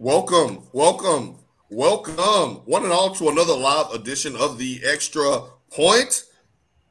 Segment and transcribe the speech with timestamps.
[0.00, 1.34] Welcome, welcome,
[1.70, 5.40] welcome, one and all, to another live edition of the Extra
[5.72, 6.22] Point.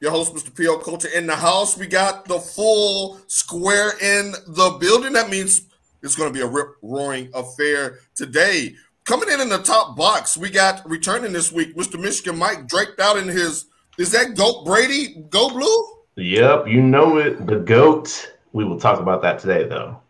[0.02, 0.54] Your host, Mr.
[0.54, 0.80] P.O.
[0.80, 1.78] Colter, in the house.
[1.78, 5.14] We got the full square in the building.
[5.14, 5.68] That means
[6.04, 8.76] it's going to be a rip roaring affair today.
[9.06, 11.98] Coming in in the top box, we got returning this week, Mr.
[11.98, 13.68] Michigan Mike draped out in his.
[13.98, 15.24] Is that Goat Brady?
[15.30, 15.88] Go Blue?
[16.18, 17.48] Yep, you know it.
[17.48, 18.34] The GOAT.
[18.52, 20.02] We will talk about that today, though.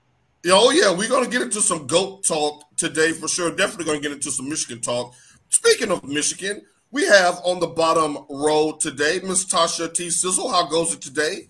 [0.49, 3.53] Oh, yeah, we're going to get into some GOAT talk today for sure.
[3.53, 5.13] Definitely going to get into some Michigan talk.
[5.49, 6.61] Speaking of Michigan,
[6.91, 10.09] we have on the bottom row today Miss Tasha T.
[10.09, 10.49] Sizzle.
[10.49, 11.49] How goes it today?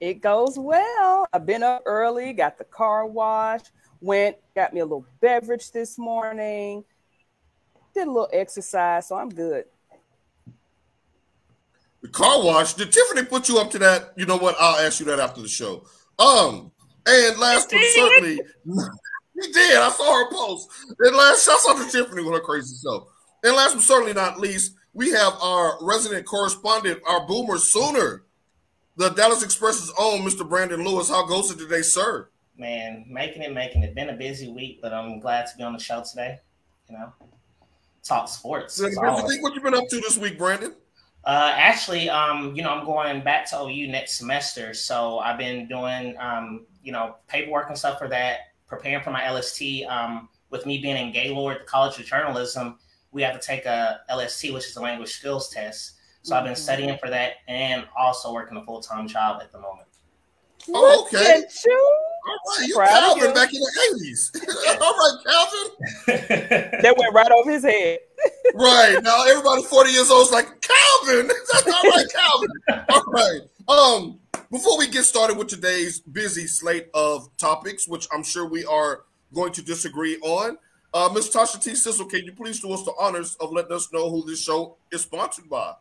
[0.00, 1.26] It goes well.
[1.32, 3.60] I've been up early, got the car wash,
[4.00, 6.84] went, got me a little beverage this morning,
[7.94, 9.64] did a little exercise, so I'm good.
[12.02, 12.74] The car wash.
[12.74, 14.12] Did Tiffany put you up to that?
[14.16, 14.56] You know what?
[14.58, 15.86] I'll ask you that after the show.
[16.18, 16.70] Um,
[17.06, 18.40] and last but certainly,
[19.34, 19.76] he did.
[19.76, 20.68] I saw her post.
[20.98, 23.08] And last, shouts out to Tiffany with her crazy self.
[23.42, 28.22] And last but certainly not least, we have our resident correspondent, our boomer sooner,
[28.96, 30.48] the Dallas Express's own Mr.
[30.48, 31.08] Brandon Lewis.
[31.08, 32.28] How goes it today, sir?
[32.56, 33.94] Man, making it, making it.
[33.94, 36.38] Been a busy week, but I'm glad to be on the show today.
[36.88, 37.12] You know,
[38.04, 38.80] talk sports.
[38.80, 39.42] What you think?
[39.42, 40.74] What you been up to this week, Brandon?
[41.26, 45.66] Uh, actually, um, you know, I'm going back to OU next semester, so I've been
[45.66, 49.84] doing, um, you know, paperwork and stuff for that, preparing for my LST.
[49.88, 52.78] Um, with me being in Gaylord, the College of Journalism,
[53.10, 55.94] we have to take a LST, which is a language skills test.
[56.22, 56.38] So mm-hmm.
[56.38, 56.62] I've been mm-hmm.
[56.62, 59.88] studying for that and also working a full time job at the moment.
[60.68, 61.42] Oh, okay.
[62.26, 63.34] All right, you Calvin you.
[63.34, 63.72] back in the
[64.02, 64.80] 80s.
[64.80, 66.80] All right, Calvin.
[66.82, 67.98] that went right over his head.
[68.54, 68.98] right.
[69.02, 71.28] Now everybody 40 years old is like, Calvin.
[71.52, 72.86] That's all right, Calvin.
[72.88, 73.40] All right.
[73.68, 74.18] Um,
[74.50, 79.04] before we get started with today's busy slate of topics, which I'm sure we are
[79.34, 80.56] going to disagree on,
[80.94, 81.30] uh, Ms.
[81.30, 81.74] Tasha T.
[81.74, 84.76] Sizzle, can you please do us the honors of letting us know who this show
[84.92, 85.72] is sponsored by?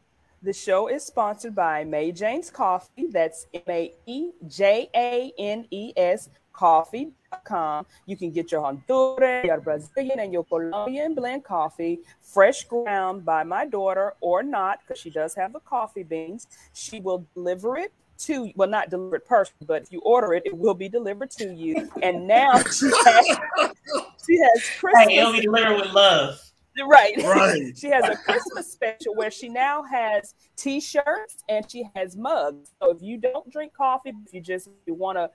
[0.43, 3.07] The show is sponsored by Mae Janes Coffee.
[3.09, 7.85] That's M A E J A N E S coffee.com.
[8.05, 13.45] You can get your Honduran, your Brazilian, and your Colombian blend coffee, fresh ground by
[13.45, 16.47] my daughter or not, because she does have the coffee beans.
[16.73, 17.93] She will deliver it
[18.25, 21.31] to well, not deliver it personally, but if you order it, it will be delivered
[21.31, 21.89] to you.
[22.01, 23.37] And now she has,
[24.27, 25.07] she has Christmas.
[25.07, 26.37] Hey, it'll be delivered with love.
[26.81, 27.15] Right.
[27.17, 27.73] Right.
[27.77, 32.71] she has a Christmas special where she now has t-shirts and she has mugs.
[32.81, 35.29] So if you don't drink coffee, if you just you want to,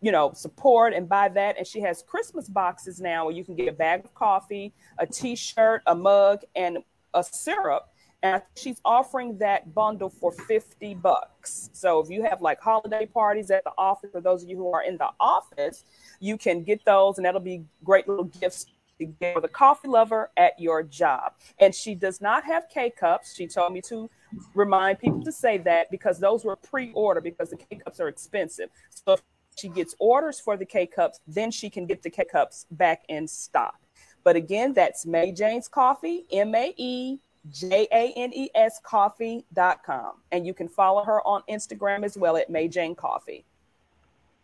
[0.00, 3.56] you know, support and buy that, and she has Christmas boxes now where you can
[3.56, 6.78] get a bag of coffee, a t-shirt, a mug, and
[7.14, 7.88] a syrup.
[8.22, 11.68] And she's offering that bundle for 50 bucks.
[11.74, 14.72] So if you have like holiday parties at the office, for those of you who
[14.72, 15.84] are in the office,
[16.20, 18.64] you can get those, and that'll be great little gifts
[18.98, 21.32] for the coffee lover at your job.
[21.58, 23.34] And she does not have K cups.
[23.34, 24.08] She told me to
[24.54, 28.70] remind people to say that because those were pre-order because the K cups are expensive.
[28.90, 29.22] So if
[29.56, 33.02] she gets orders for the K cups, then she can get the K cups back
[33.08, 33.78] in stock.
[34.24, 37.18] But again, that's Mae Janes Coffee, M A E
[37.50, 40.12] J A N E S coffee.com.
[40.32, 43.44] And you can follow her on Instagram as well at Mae Jane Coffee.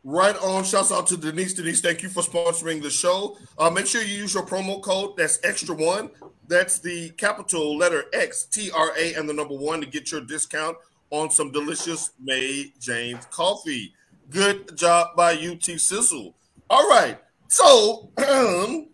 [0.03, 0.65] Right on.
[0.65, 1.53] Shouts out to Denise.
[1.55, 3.37] Denise, thank you for sponsoring the show.
[3.59, 5.17] Uh, make sure you use your promo code.
[5.17, 6.11] That's extra one.
[6.49, 10.23] That's the capital letter X T R A and the number one to get your
[10.23, 10.77] discount
[11.11, 13.93] on some delicious Mae Janes coffee.
[14.31, 16.35] Good job by UT Sizzle.
[16.71, 17.19] All right.
[17.49, 18.11] So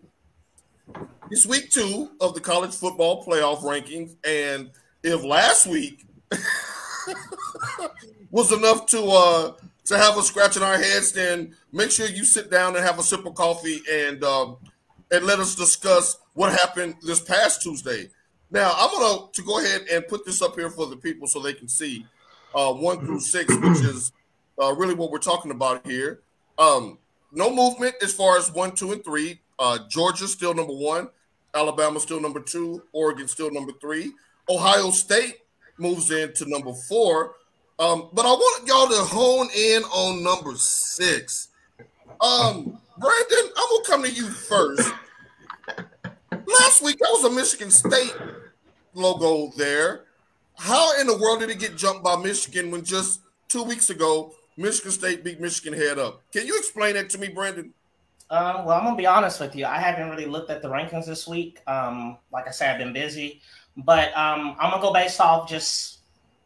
[1.31, 4.15] it's week two of the college football playoff rankings.
[4.25, 4.71] And
[5.03, 6.05] if last week
[8.31, 9.53] was enough to uh
[9.87, 13.03] to have us scratching our heads, then make sure you sit down and have a
[13.03, 14.57] sip of coffee and um,
[15.11, 18.09] and let us discuss what happened this past Tuesday.
[18.51, 21.39] Now, I'm gonna to go ahead and put this up here for the people so
[21.39, 22.05] they can see
[22.53, 24.11] uh, one through six, which is
[24.61, 26.21] uh, really what we're talking about here.
[26.57, 26.97] Um,
[27.31, 29.39] no movement as far as one, two, and three.
[29.59, 31.09] Uh, Georgia still number one.
[31.53, 32.83] Alabama still number two.
[32.91, 34.11] Oregon still number three.
[34.49, 35.39] Ohio State
[35.77, 37.35] moves into number four.
[37.79, 41.49] Um, but I want y'all to hone in on number six.
[42.19, 44.91] Um, Brandon, I'm gonna come to you first.
[46.31, 48.15] Last week that was a Michigan State
[48.95, 50.05] logo there.
[50.57, 54.33] How in the world did it get jumped by Michigan when just two weeks ago
[54.57, 56.23] Michigan State beat Michigan head up?
[56.33, 57.71] Can you explain that to me, Brandon?
[58.31, 59.67] Um, well, I'm gonna be honest with you.
[59.67, 61.61] I haven't really looked at the rankings this week.
[61.67, 63.41] Um, like I said, I've been busy,
[63.77, 65.96] but um, I'm gonna go based off just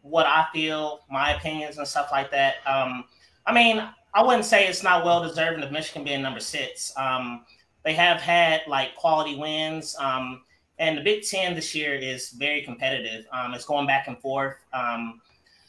[0.02, 2.56] what I feel, my opinions and stuff like that.
[2.66, 3.06] Um,
[3.46, 3.84] I mean,
[4.14, 6.94] I wouldn't say it's not well deserving of Michigan being number six.
[6.98, 7.46] Um,
[7.84, 9.96] they have had like quality wins.
[10.00, 10.44] Um,
[10.80, 13.26] and the Big Ten this year is very competitive.
[13.32, 14.58] Um, it's going back and forth.
[14.74, 15.22] Um,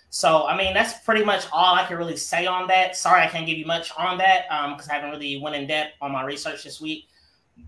[0.09, 2.97] so, I mean, that's pretty much all I can really say on that.
[2.97, 4.45] Sorry, I can't give you much on that
[4.75, 7.09] because um, I haven't really went in depth on my research this week.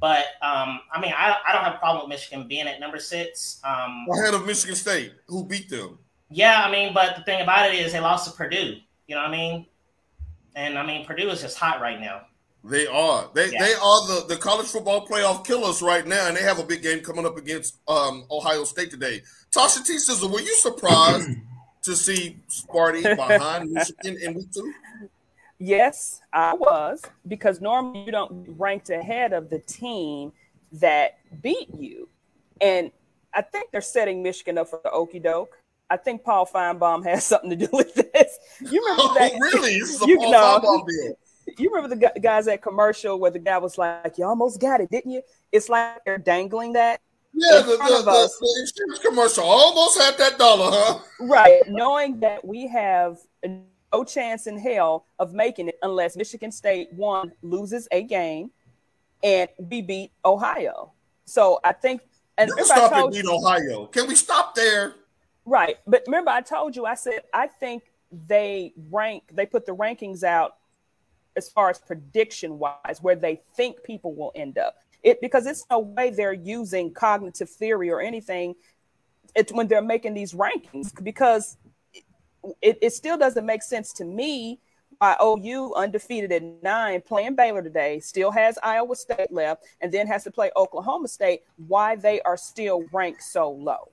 [0.01, 2.99] But um, I mean, I, I don't have a problem with Michigan being at number
[2.99, 3.61] six.
[3.65, 5.99] Um, Ahead of Michigan State, who beat them.
[6.35, 8.79] Yeah, I mean, but the thing about it is they lost to Purdue.
[9.07, 9.67] You know what I mean?
[10.57, 12.23] And I mean, Purdue is just hot right now.
[12.65, 13.31] They are.
[13.35, 13.63] They yeah.
[13.63, 16.83] they are the, the college football playoff killers right now, and they have a big
[16.83, 19.23] game coming up against um, Ohio State today.
[19.55, 21.29] Tasha T says, were you surprised
[21.83, 24.73] to see Sparty behind Michigan in week two?
[25.61, 30.33] Yes, I was because normally you don't ranked ahead of the team
[30.73, 32.09] that beat you,
[32.61, 32.91] and
[33.33, 35.61] I think they're setting Michigan up for the okey doke.
[35.95, 38.39] I think Paul Finebaum has something to do with this.
[38.61, 39.33] You remember oh, that?
[39.41, 39.79] Really?
[39.79, 41.17] This you Paul know, Finebaum deal
[41.59, 44.91] you remember the guys at commercial where the guy was like, "You almost got it,
[44.91, 47.01] didn't you?" It's like they're dangling that.
[47.33, 50.99] Yeah, the, the, the, the, insurance commercial almost had that dollar, huh?
[51.21, 53.19] Right, knowing that we have
[53.93, 58.51] no chance in hell of making it unless Michigan State one loses a game
[59.23, 60.93] and we beat Ohio.
[61.25, 62.03] So I think
[62.39, 63.87] and you stop and beat Ohio.
[63.87, 64.95] Can we stop there?
[65.47, 67.85] Right, but remember I told you I said I think
[68.29, 70.57] they rank they put the rankings out
[71.37, 74.77] as far as prediction wise, where they think people will end up.
[75.03, 78.55] It because it's no way they're using cognitive theory or anything.
[79.35, 81.57] It's when they're making these rankings because
[82.63, 84.61] it, it still doesn't make sense to me
[84.99, 90.07] why OU undefeated at nine playing Baylor today still has Iowa State left and then
[90.07, 91.43] has to play Oklahoma State.
[91.67, 93.91] Why they are still ranked so low.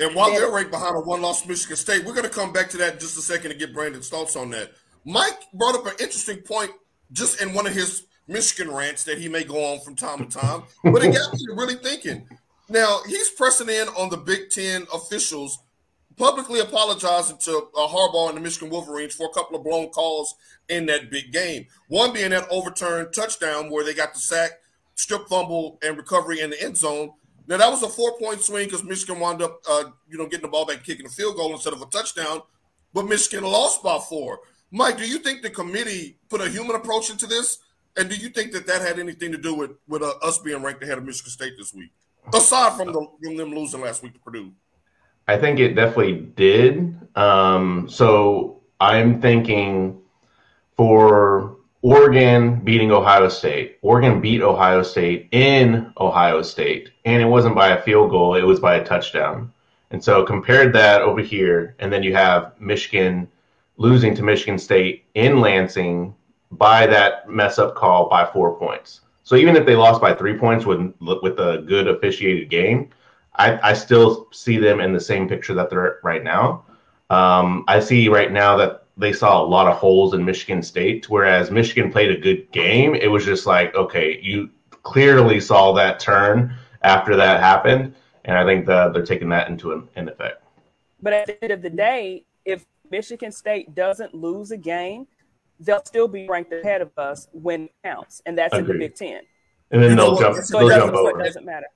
[0.00, 2.76] And while they're ranked behind a one-loss Michigan State, we're going to come back to
[2.78, 4.72] that in just a second to get Brandon's thoughts on that.
[5.04, 6.70] Mike brought up an interesting point
[7.12, 10.38] just in one of his Michigan rants that he may go on from time to
[10.38, 12.28] time, but it got me really thinking.
[12.68, 15.58] Now he's pressing in on the Big Ten officials,
[16.16, 20.34] publicly apologizing to uh, Harbaugh and the Michigan Wolverines for a couple of blown calls
[20.68, 21.66] in that big game.
[21.88, 24.50] One being that overturned touchdown where they got the sack,
[24.94, 27.12] strip fumble, and recovery in the end zone.
[27.48, 30.48] Now that was a four-point swing because Michigan wound up, uh, you know, getting the
[30.48, 32.42] ball back, kicking a field goal instead of a touchdown,
[32.92, 34.40] but Michigan lost by four.
[34.70, 37.58] Mike, do you think the committee put a human approach into this?
[37.96, 40.62] And do you think that that had anything to do with with uh, us being
[40.62, 41.90] ranked ahead of Michigan State this week,
[42.34, 44.52] aside from, the, from them losing last week to Purdue?
[45.26, 46.96] I think it definitely did.
[47.16, 50.00] Um, so I'm thinking
[50.76, 53.78] for Oregon beating Ohio State.
[53.82, 58.42] Oregon beat Ohio State in Ohio State, and it wasn't by a field goal; it
[58.42, 59.52] was by a touchdown.
[59.90, 63.28] And so compared that over here, and then you have Michigan
[63.76, 66.14] losing to Michigan State in Lansing
[66.50, 69.02] by that mess up call by four points.
[69.22, 72.90] So even if they lost by three points with with a good officiated game,
[73.36, 76.64] I, I still see them in the same picture that they're right now.
[77.08, 81.08] Um, I see right now that they saw a lot of holes in Michigan State,
[81.08, 82.94] whereas Michigan played a good game.
[82.94, 84.50] It was just like, okay, you
[84.82, 89.72] clearly saw that turn after that happened, and I think that they're taking that into
[89.72, 90.42] an, an effect.
[91.00, 95.06] But at the end of the day, if Michigan State doesn't lose a game,
[95.60, 98.70] they'll still be ranked ahead of us when it counts, and that's Agreed.
[98.70, 99.20] in the Big Ten.
[99.70, 100.36] And then they'll jump.
[100.38, 101.10] So they'll jump over.
[101.10, 101.66] So it doesn't matter.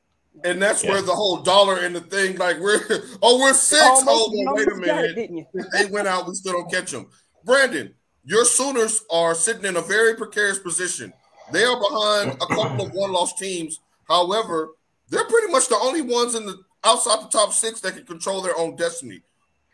[0.45, 0.93] And that's yeah.
[0.93, 2.81] where the whole dollar in the thing, like we're
[3.23, 3.83] oh we're six.
[3.83, 5.19] Almost, oh, wait a minute.
[5.19, 6.27] It, they went out.
[6.27, 7.09] We still don't catch them.
[7.45, 11.13] Brandon, your Sooners are sitting in a very precarious position.
[11.53, 13.81] They are behind a couple of one-loss teams.
[14.09, 14.71] However,
[15.11, 18.41] they're pretty much the only ones in the outside the top six that can control
[18.41, 19.23] their own destiny.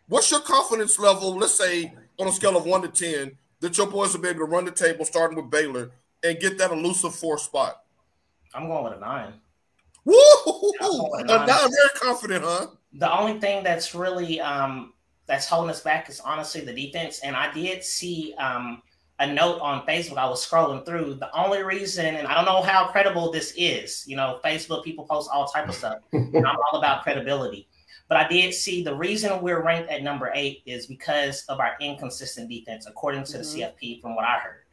[0.09, 3.87] What's your confidence level, let's say on a scale of one to 10, that your
[3.87, 5.91] boys will be able to run the table starting with Baylor
[6.25, 7.83] and get that elusive four spot?
[8.55, 9.35] I'm going with a nine.
[10.09, 11.13] Woo!
[11.19, 11.47] A nine.
[11.47, 12.69] Very confident, huh?
[12.95, 14.95] The only thing that's really um,
[15.27, 17.21] that's holding us back is honestly the defense.
[17.21, 18.81] And I did see um,
[19.19, 20.17] a note on Facebook.
[20.17, 21.15] I was scrolling through.
[21.15, 24.05] The only reason, and I don't know how credible this is.
[24.07, 25.99] You know, Facebook people post all type of stuff.
[26.15, 27.69] I'm all about credibility.
[28.09, 31.73] But I did see the reason we're ranked at number eight is because of our
[31.83, 33.59] inconsistent defense, according to mm-hmm.
[33.59, 34.65] the CFP, from what I heard.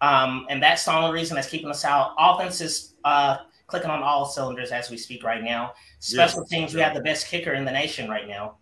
[0.00, 2.14] Um, and that's the only reason that's keeping us out.
[2.16, 3.38] Offense is uh,
[3.72, 5.72] clicking on all cylinders as we speak right now.
[5.98, 6.58] Special yeah.
[6.58, 8.56] teams, we have the best kicker in the nation right now.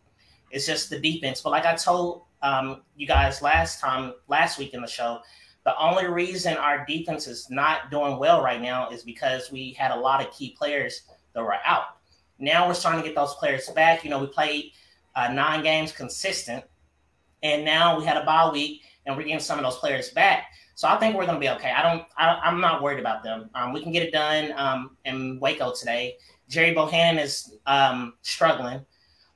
[0.52, 1.40] It's just the defense.
[1.40, 5.18] But like I told um, you guys last time, last week in the show,
[5.64, 9.90] the only reason our defense is not doing well right now is because we had
[9.90, 11.02] a lot of key players
[11.34, 11.96] that were out.
[12.38, 14.04] Now we're starting to get those players back.
[14.04, 14.70] You know, we played
[15.16, 16.62] uh, nine games consistent,
[17.42, 20.52] and now we had a bye week, and we're getting some of those players back.
[20.80, 21.72] So I think we're going to be okay.
[21.72, 22.06] I don't.
[22.16, 23.50] I, am not worried about them.
[23.54, 26.16] Um, we can get it done um, in Waco today.
[26.48, 28.86] Gerry Bohanon is um, struggling,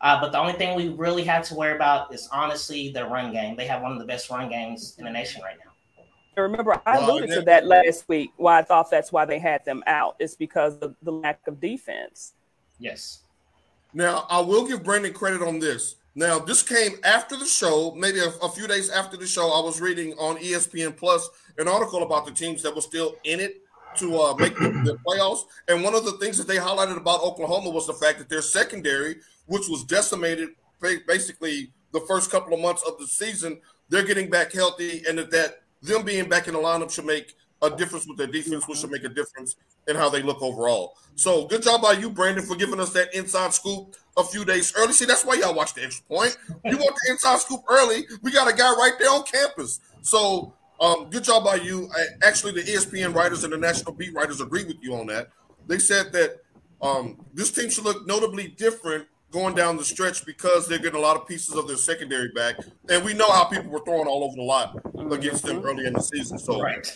[0.01, 3.31] uh, but the only thing we really have to worry about is honestly their run
[3.31, 3.57] game.
[3.57, 6.05] They have one of the best run games in the nation right now.
[6.43, 8.31] Remember, I alluded to that last week.
[8.39, 11.61] Why I thought that's why they had them out is because of the lack of
[11.61, 12.33] defense.
[12.79, 13.21] Yes.
[13.93, 15.97] Now I will give Brandon credit on this.
[16.17, 19.51] Now, this came after the show, maybe a, a, few days after the show.
[19.51, 21.29] I was reading on ESPN Plus
[21.59, 23.63] an article about the teams that were still in it
[23.97, 25.43] to uh, make the, the, playoffs.
[25.69, 28.43] And one of the things that they highlighted about Oklahoma was the fact that their
[28.43, 29.17] secondary,
[29.47, 30.51] which was decimated
[31.07, 35.31] basically the first couple of months of the season, they're getting back healthy, and that,
[35.33, 38.79] that them being back in the lineup should make a difference with their defense, which
[38.79, 39.57] should make a difference
[39.89, 40.97] in how they look overall.
[41.17, 44.73] So good job by you, Brandon, for giving us that inside scoop a few days
[44.77, 44.93] early.
[44.93, 46.37] See, that's why y'all watch the extra point.
[46.65, 48.07] You want the inside scoop early.
[48.23, 49.81] We got a guy right there on campus.
[50.03, 51.89] So um, good job by you.
[51.95, 55.29] I, actually, the ESPN writers and the national beat writers agree with you on that.
[55.67, 56.41] They said that
[56.83, 61.03] um, this team should look notably different going down the stretch because they're getting a
[61.03, 62.55] lot of pieces of their secondary back.
[62.89, 64.79] And we know how people were throwing all over the lot
[65.13, 66.39] against them early in the season.
[66.39, 66.87] So right.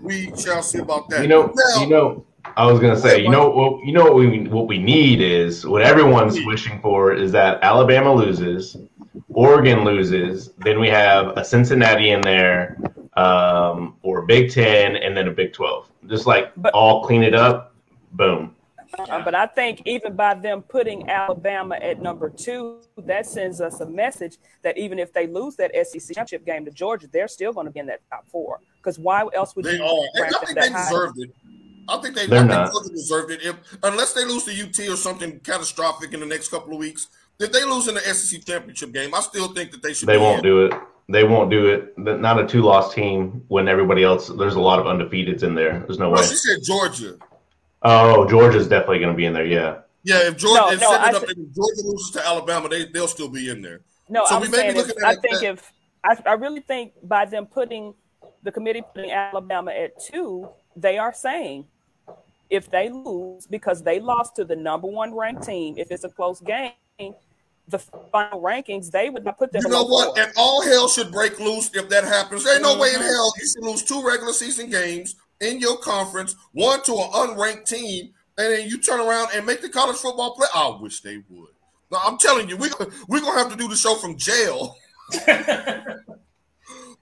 [0.00, 1.22] we shall see about that.
[1.22, 2.24] You know, now, you know,
[2.56, 5.66] I was gonna say, you know, what you know what we what we need is
[5.66, 8.76] what everyone's wishing for is that Alabama loses,
[9.30, 12.78] Oregon loses, then we have a Cincinnati in there,
[13.16, 15.90] um, or Big Ten, and then a Big Twelve.
[16.06, 17.74] Just like but, all clean it up,
[18.12, 18.54] boom.
[18.98, 23.80] Uh, but I think even by them putting Alabama at number two, that sends us
[23.80, 27.52] a message that even if they lose that SEC championship game to Georgia, they're still
[27.52, 28.60] going to be in that top four.
[28.76, 29.84] Because why else would they you?
[29.84, 30.24] Are.
[30.24, 31.30] I think they deserved it.
[31.88, 33.42] I think they, I think Georgia deserved it.
[33.42, 37.08] If, unless they lose to UT or something catastrophic in the next couple of weeks,
[37.38, 40.08] if they lose in the SEC championship game, I still think that they should.
[40.08, 40.44] They won't in.
[40.44, 40.72] do it.
[41.10, 41.96] They won't do it.
[41.96, 44.28] Not a two-loss team when everybody else.
[44.28, 45.82] There's a lot of undefeateds in there.
[45.86, 46.22] There's no, way.
[46.22, 47.16] She said Georgia.
[47.82, 49.46] Oh, Georgia's definitely going to be in there.
[49.46, 49.78] Yeah.
[50.04, 53.28] Yeah, if Georgia, no, if, no, up, if Georgia loses to Alabama, they they'll still
[53.28, 53.80] be in there.
[54.08, 55.44] No, so I'm we saying if, I think that.
[55.44, 57.94] if I, I really think by them putting
[58.42, 61.66] the committee putting Alabama at two, they are saying
[62.48, 66.08] if they lose because they lost to the number one ranked team, if it's a
[66.08, 66.72] close game,
[67.66, 67.78] the
[68.10, 69.62] final rankings, they would not put them.
[69.64, 70.16] You know what?
[70.16, 70.24] Four.
[70.24, 72.44] And all hell should break loose if that happens.
[72.44, 72.80] There ain't no mm-hmm.
[72.80, 73.02] way in mm-hmm.
[73.02, 77.66] hell you should lose two regular season games in your conference, one to an unranked
[77.66, 80.46] team, and then you turn around and make the college football play.
[80.54, 81.48] I wish they would.
[81.90, 82.68] No, I'm telling you, we
[83.08, 84.76] we're gonna have to do the show from jail.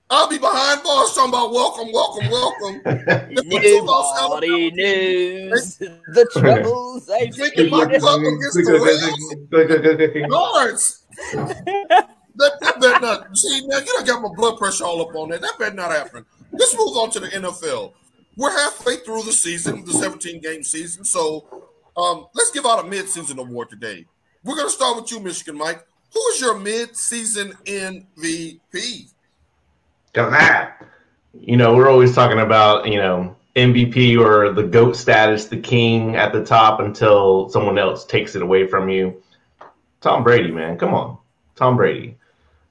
[0.09, 2.81] I'll be behind bars talking about welcome, welcome, welcome.
[2.85, 11.05] Nobody knows the troubles I Drinking my cup against the Guards.
[11.33, 13.37] that, that better not.
[13.37, 15.41] See, now you don't got my blood pressure all up on that.
[15.41, 16.25] That better not happen.
[16.53, 17.93] Let's move on to the NFL
[18.37, 21.05] we're halfway through the season, the 17 game season.
[21.05, 21.47] So
[21.97, 24.05] um, let's give out a mid-season award today.
[24.45, 25.85] We're going to start with you, Michigan Mike.
[26.13, 29.09] Who is your mid-season MVP?
[31.35, 36.17] You know, we're always talking about you know MVP or the goat status, the king
[36.17, 39.23] at the top until someone else takes it away from you.
[40.01, 41.19] Tom Brady, man, come on,
[41.55, 42.17] Tom Brady.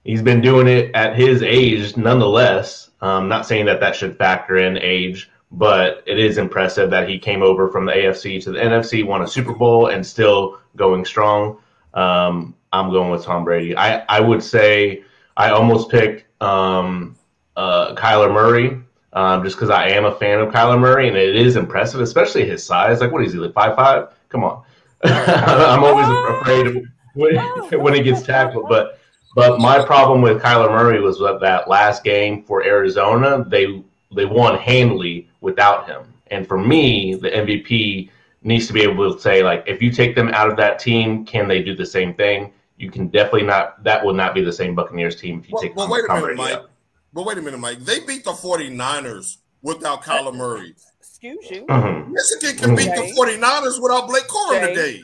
[0.03, 2.91] He's been doing it at his age, nonetheless.
[3.01, 7.17] I'm not saying that that should factor in age, but it is impressive that he
[7.17, 11.05] came over from the AFC to the NFC, won a Super Bowl, and still going
[11.05, 11.57] strong.
[11.93, 13.75] Um, I'm going with Tom Brady.
[13.75, 15.03] I, I would say
[15.37, 17.15] I almost picked um,
[17.55, 18.81] uh, Kyler Murray
[19.13, 22.45] um, just because I am a fan of Kyler Murray, and it is impressive, especially
[22.45, 22.99] his size.
[22.99, 24.09] Like, what is he, like five five?
[24.29, 24.63] Come on.
[25.03, 26.07] I'm always
[26.41, 26.83] afraid
[27.13, 27.35] when,
[27.81, 28.99] when he gets tackled, but
[29.35, 33.83] but my problem with Kyler Murray was that, that last game for Arizona, they
[34.15, 36.11] they won handily without him.
[36.31, 38.09] And for me, the MVP
[38.41, 41.23] needs to be able to say like, if you take them out of that team,
[41.23, 42.51] can they do the same thing?
[42.77, 43.81] You can definitely not.
[43.83, 45.75] That will not be the same Buccaneers team if you well, take.
[45.75, 46.55] Well, wait a minute, Mike.
[46.55, 46.71] Out.
[47.13, 47.79] But wait a minute, Mike.
[47.79, 50.75] They beat the 49ers without Kyler Murray.
[50.99, 51.65] Excuse you.
[51.67, 52.11] Mm-hmm.
[52.11, 55.03] Michigan can beat the 49ers without Blake Corum today.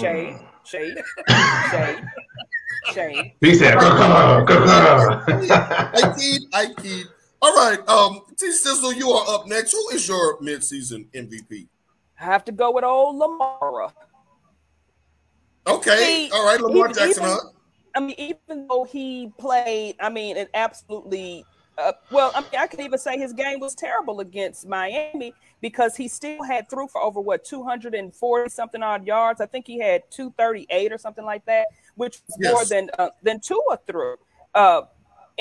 [0.00, 0.96] Shade, shade,
[1.70, 2.02] shade,
[2.94, 3.32] shade.
[3.40, 3.84] He said, I
[6.18, 7.06] keep, I keep.
[7.42, 9.72] All right, um, T Sizzle, you are up next.
[9.72, 11.66] Who is your midseason MVP?
[12.20, 13.92] I have to go with old Lamar.
[15.66, 17.24] Okay, all right, Lamar even, Jackson.
[17.24, 17.50] Even, huh?
[17.96, 21.44] I mean, even though he played, I mean, an absolutely
[21.78, 25.96] uh, well, I mean, I could even say his game was terrible against Miami because
[25.96, 29.40] he still had through for over what 240 something odd yards.
[29.40, 32.52] I think he had 238 or something like that, which was yes.
[32.52, 34.16] more than uh, than Tua threw.
[34.54, 34.82] Uh,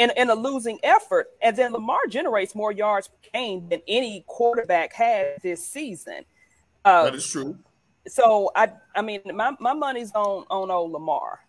[0.01, 1.27] in, in a losing effort.
[1.41, 6.25] And then Lamar generates more yards per game than any quarterback had this season.
[6.83, 7.57] Uh, that is true.
[8.07, 11.39] So I I mean my, my money's on on old Lamar.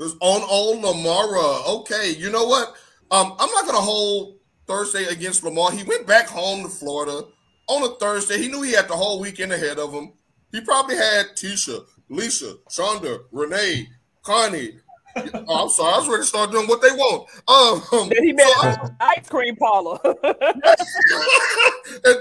[0.00, 1.62] It's on old Lamar.
[1.80, 2.68] Okay, you know what?
[3.10, 5.70] Um, I'm not gonna hold Thursday against Lamar.
[5.72, 7.26] He went back home to Florida
[7.66, 8.38] on a Thursday.
[8.38, 10.12] He knew he had the whole weekend ahead of him.
[10.52, 13.88] He probably had Tisha, Lisa, Shonda, Renee,
[14.22, 14.78] Connie,
[15.16, 15.94] oh, I'm sorry.
[15.94, 17.28] I was ready to start doing what they want.
[17.48, 19.98] Um, then he made so ice cream Paula.
[20.04, 20.22] and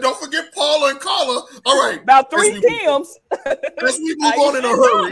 [0.01, 1.45] don't forget Paula and Carla.
[1.65, 2.01] All right.
[2.01, 3.17] About three Tims.
[3.81, 5.11] Let's we move on in a hurry.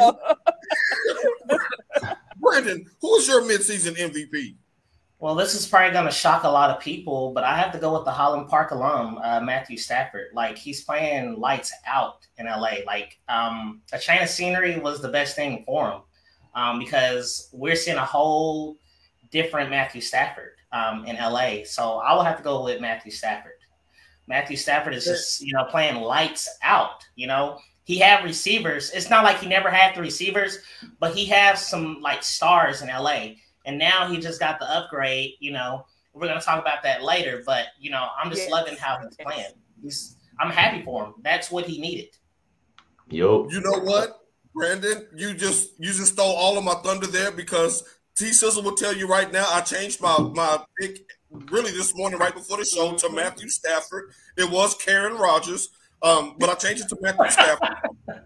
[2.38, 4.56] Brandon, who is your midseason MVP?
[5.20, 7.80] Well, this is probably going to shock a lot of people, but I have to
[7.80, 10.28] go with the Highland Park alum, uh, Matthew Stafford.
[10.34, 12.76] Like he's playing lights out in LA.
[12.86, 16.02] Like um, a chain of scenery was the best thing for him
[16.56, 18.78] um, because we're seeing a whole
[19.32, 21.64] different Matthew Stafford um, in LA.
[21.66, 23.52] So I will have to go with Matthew Stafford.
[24.28, 27.06] Matthew Stafford is just you know playing lights out.
[27.16, 28.92] You know he had receivers.
[28.92, 30.60] It's not like he never had the receivers,
[31.00, 33.36] but he has some like stars in LA.
[33.68, 35.34] And now he just got the upgrade.
[35.40, 37.44] You know we're gonna talk about that later.
[37.46, 38.52] But you know I'm just yes.
[38.52, 39.54] loving how he's playing.
[39.82, 41.14] He's I'm happy for him.
[41.22, 42.10] That's what he needed.
[43.10, 44.25] Yo, you know what?
[44.56, 47.84] Brandon, you just you just stole all of my thunder there because
[48.16, 49.46] T Sizzle will tell you right now.
[49.52, 54.12] I changed my my pick really this morning right before the show to Matthew Stafford.
[54.38, 55.70] It was Karen Rogers,
[56.02, 57.70] um, but I changed it to Matthew Stafford.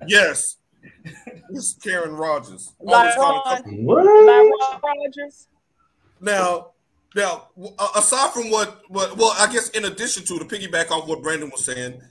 [0.07, 0.57] Yes,
[1.51, 2.74] it's Karen Rogers.
[2.81, 3.43] Lyron
[4.83, 5.48] Rogers.
[6.19, 6.71] Now,
[7.15, 7.50] now,
[7.95, 11.50] aside from what, what, well, I guess in addition to to piggyback off what Brandon
[11.50, 12.01] was saying,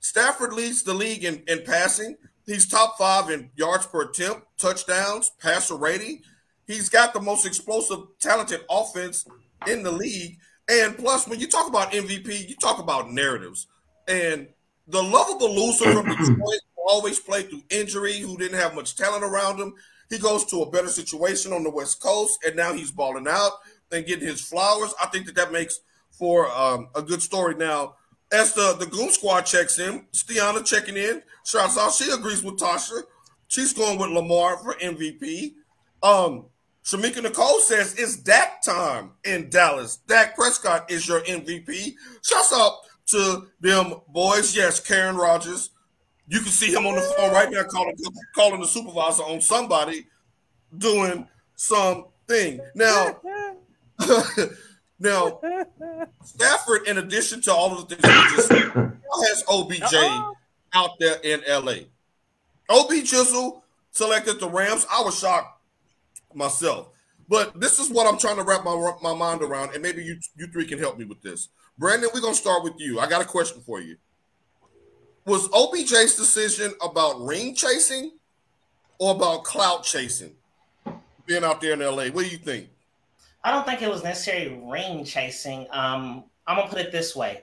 [0.00, 2.16] Stafford leads the league in, in passing,
[2.48, 6.22] He's top five in yards per attempt, touchdowns, passer rating.
[6.66, 9.26] He's got the most explosive, talented offense
[9.66, 10.38] in the league.
[10.70, 13.66] And plus, when you talk about MVP, you talk about narratives.
[14.08, 14.48] And
[14.86, 19.58] the lovable loser from Detroit always played through injury, who didn't have much talent around
[19.60, 19.74] him.
[20.08, 23.52] He goes to a better situation on the West Coast, and now he's balling out
[23.92, 24.94] and getting his flowers.
[25.02, 25.80] I think that that makes
[26.12, 27.56] for um, a good story.
[27.56, 27.96] Now,
[28.32, 31.22] as the, the Goon Squad checks in, Stiana checking in.
[31.44, 31.92] Shouts out.
[31.92, 33.02] She agrees with Tasha.
[33.48, 35.54] She's going with Lamar for MVP.
[36.02, 36.46] Um,
[36.84, 39.96] Shamika Nicole says it's Dak time in Dallas.
[40.06, 41.94] Dak Prescott is your MVP.
[42.22, 42.72] Shouts out
[43.06, 44.54] to them boys.
[44.54, 45.70] Yes, Karen Rogers.
[46.28, 47.96] You can see him on the phone right now calling,
[48.34, 50.06] calling the supervisor on somebody
[50.76, 52.60] doing something.
[52.74, 53.16] Now,
[55.00, 55.40] Now,
[56.24, 58.72] Stafford, in addition to all of the things said,
[59.28, 60.36] has OBJ Uh-oh.
[60.74, 61.84] out there in LA.
[62.68, 64.86] OB Chisel selected the Rams.
[64.90, 65.60] I was shocked
[66.34, 66.88] myself.
[67.28, 70.18] But this is what I'm trying to wrap my, my mind around, and maybe you
[70.36, 71.48] you three can help me with this.
[71.76, 72.98] Brandon, we're gonna start with you.
[72.98, 73.96] I got a question for you.
[75.26, 78.12] Was OBJ's decision about ring chasing
[78.98, 80.32] or about clout chasing?
[81.26, 82.70] Being out there in LA, what do you think?
[83.44, 85.66] I don't think it was necessarily ring chasing.
[85.70, 87.42] Um, I'm gonna put it this way: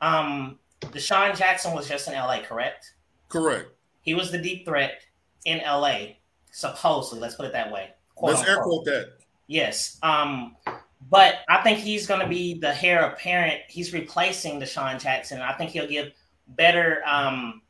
[0.00, 2.94] um, DeSean Jackson was just in LA, correct?
[3.28, 3.70] Correct.
[4.02, 5.00] He was the deep threat
[5.44, 6.14] in LA,
[6.50, 7.20] supposedly.
[7.20, 7.90] Let's put it that way.
[8.20, 9.12] Let's air quote that.
[9.46, 9.98] Yes.
[10.02, 10.56] Um,
[11.10, 13.60] but I think he's going to be the heir apparent.
[13.68, 15.40] He's replacing DeSean Jackson.
[15.40, 16.12] I think he'll give
[16.48, 17.62] better, um,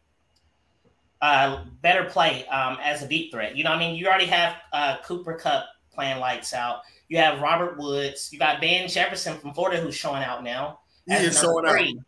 [1.20, 3.56] uh, better play um, as a deep threat.
[3.56, 6.82] You know, I mean, you already have uh, Cooper Kupp playing lights out.
[7.12, 8.30] You have Robert Woods.
[8.32, 10.78] You got Van Jefferson from Florida who's showing out now.
[11.06, 11.98] He is showing three.
[11.98, 12.04] out.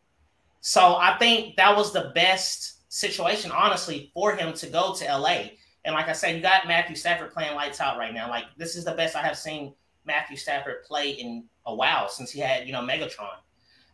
[0.63, 5.49] So I think that was the best situation, honestly, for him to go to LA.
[5.85, 8.31] And like I said, you got Matthew Stafford playing lights out right now.
[8.31, 9.75] Like this is the best I have seen
[10.07, 13.37] Matthew Stafford play in a while since he had, you know, Megatron.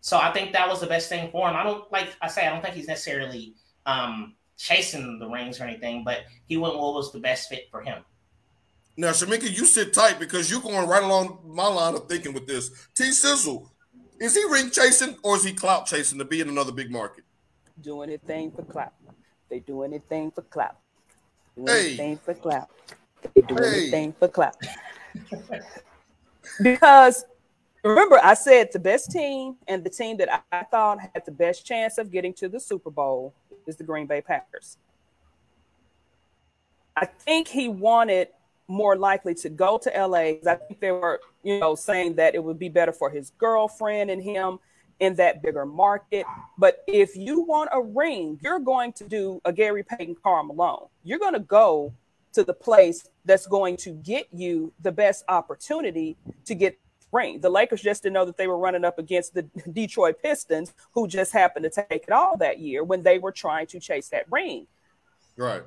[0.02, 1.56] So I think that was the best thing for him.
[1.56, 5.64] I don't like I say I don't think he's necessarily um, chasing the rings or
[5.64, 8.04] anything, but he went what was the best fit for him.
[9.00, 12.46] Now, Shamika, you sit tight because you're going right along my line of thinking with
[12.46, 12.70] this.
[12.94, 13.72] T Sizzle,
[14.20, 17.24] is he ring chasing or is he clout chasing to be in another big market?
[17.80, 18.92] Do anything for clout.
[19.48, 20.76] They do anything for clout.
[21.56, 21.86] Do hey.
[21.86, 22.68] anything for clout.
[23.34, 23.84] They do hey.
[23.84, 24.56] anything for clout.
[26.62, 27.24] because
[27.82, 31.64] remember, I said the best team and the team that I thought had the best
[31.64, 33.32] chance of getting to the Super Bowl
[33.66, 34.76] is the Green Bay Packers.
[36.94, 38.28] I think he wanted
[38.70, 40.38] more likely to go to LA.
[40.48, 44.11] I think they were, you know, saying that it would be better for his girlfriend
[44.11, 44.61] and him
[45.00, 46.24] in that bigger market.
[46.56, 50.87] But if you want a ring, you're going to do a Gary Payton Karl Malone.
[51.02, 51.92] You're going to go
[52.33, 56.78] to the place that's going to get you the best opportunity to get
[57.12, 57.40] ring.
[57.40, 61.09] The Lakers just didn't know that they were running up against the Detroit Pistons, who
[61.09, 64.30] just happened to take it all that year when they were trying to chase that
[64.30, 64.68] ring.
[65.37, 65.62] Right.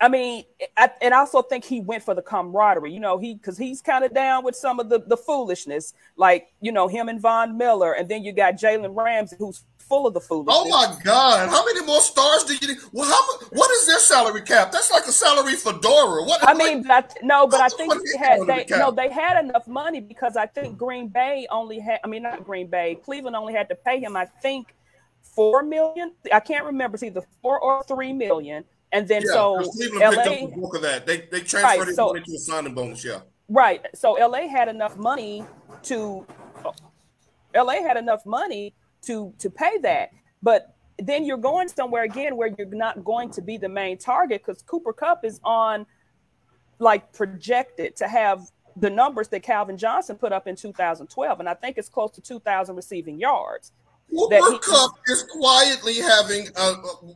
[0.00, 0.44] I mean,
[0.76, 2.92] I, and I also think he went for the camaraderie.
[2.92, 6.48] You know, he because he's kind of down with some of the the foolishness, like
[6.60, 10.12] you know him and Von Miller, and then you got Jalen Ramsey, who's full of
[10.12, 10.54] the foolishness.
[10.58, 11.48] Oh my God!
[11.48, 12.78] How many more stars do you need?
[12.92, 14.70] Well, how what is their salary cap?
[14.70, 16.24] That's like a salary for Dora.
[16.24, 16.46] What?
[16.46, 19.42] I mean, but I, no, but I think they had they the no, they had
[19.42, 22.00] enough money because I think Green Bay only had.
[22.04, 22.98] I mean, not Green Bay.
[23.02, 24.14] Cleveland only had to pay him.
[24.14, 24.74] I think
[25.22, 26.12] four million.
[26.30, 26.96] I can't remember.
[26.96, 28.64] It's either four or three million
[28.96, 31.06] and then yeah, so Cleveland LA, picked up the bulk of that.
[31.06, 33.04] They they transferred right, it so, into a signing bonus.
[33.04, 33.20] Yeah.
[33.48, 33.84] Right.
[33.94, 35.44] So LA had enough money
[35.84, 36.26] to
[37.54, 40.10] LA had enough money to to pay that.
[40.42, 44.42] But then you're going somewhere again where you're not going to be the main target
[44.44, 45.84] because Cooper Kupp is on
[46.78, 51.54] like projected to have the numbers that Calvin Johnson put up in 2012, and I
[51.54, 53.72] think it's close to 2,000 receiving yards.
[54.10, 56.72] Cooper he, Kupp is quietly having a,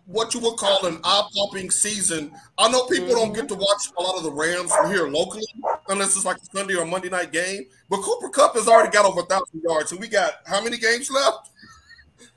[0.07, 2.33] what you would call an eye-popping season.
[2.59, 3.15] I know people mm-hmm.
[3.15, 5.47] don't get to watch a lot of the Rams here locally
[5.89, 7.67] unless it's like a Sunday or Monday night game.
[7.89, 10.79] But Cooper Kupp has already got over a thousand yards, and we got how many
[10.79, 11.51] games left?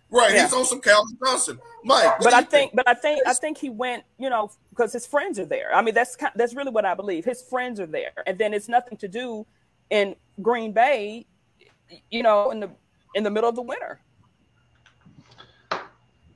[0.09, 0.43] Right, yeah.
[0.43, 2.19] he's on some Calvin Johnson, Mike.
[2.19, 5.07] But I think, think, but I think, I think he went, you know, because his
[5.07, 5.73] friends are there.
[5.73, 7.25] I mean, that's that's really what I believe.
[7.25, 9.47] His friends are there, and then it's nothing to do
[9.89, 11.25] in Green Bay,
[12.11, 12.69] you know, in the
[13.15, 13.99] in the middle of the winter.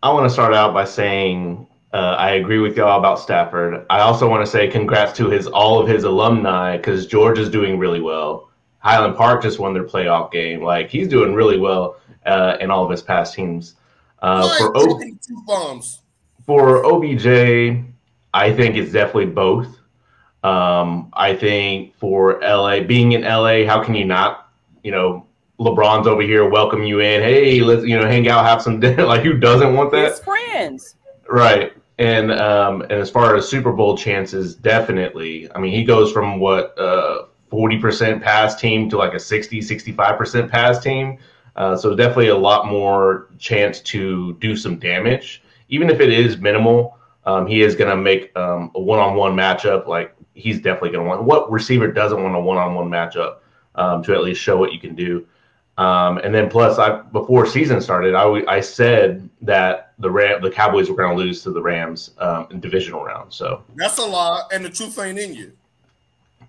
[0.04, 3.86] I want to start out by saying uh, I agree with y'all about Stafford.
[3.90, 7.50] I also want to say congrats to his all of his alumni because George is
[7.50, 8.52] doing really well.
[8.80, 10.62] Highland Park just won their playoff game.
[10.62, 13.76] Like he's doing really well uh, in all of his past teams.
[14.22, 15.00] Uh, for o-
[16.46, 17.84] for OBJ,
[18.34, 19.68] I think it's definitely both.
[20.44, 24.50] Um, I think for LA, being in LA, how can you not,
[24.84, 25.26] you know,
[25.60, 27.22] LeBron's over here welcome you in.
[27.22, 29.06] Hey, let's you know hang out, have some dinner.
[29.08, 30.24] like who doesn't want that?
[30.24, 30.96] Friends.
[31.30, 31.74] Right.
[31.98, 35.52] And um and as far as Super Bowl chances, definitely.
[35.54, 40.50] I mean, he goes from what uh 40% pass team to like a 60 65%
[40.50, 41.18] pass team.
[41.56, 46.38] Uh, so definitely a lot more chance to do some damage, even if it is
[46.38, 46.98] minimal.
[47.26, 49.88] Um, he is going to make um, a one-on-one matchup.
[49.88, 51.24] Like he's definitely going to want.
[51.24, 53.38] What receiver doesn't want a one-on-one matchup
[53.76, 55.26] um, to at least show what you can do?
[55.78, 60.50] Um, and then plus, I before season started, I, I said that the Ram, the
[60.50, 63.32] Cowboys were going to lose to the Rams um, in divisional round.
[63.32, 65.52] So that's a lie, and the truth ain't in you.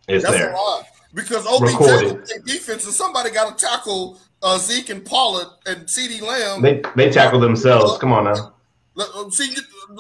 [0.07, 0.53] It's that's there.
[0.53, 5.87] a lie because OBJ defense and somebody got to tackle uh, Zeke and Pollard and
[5.87, 6.62] CeeDee Lamb.
[6.62, 7.99] They they tackle themselves.
[7.99, 8.55] Come on now.
[9.31, 9.55] See,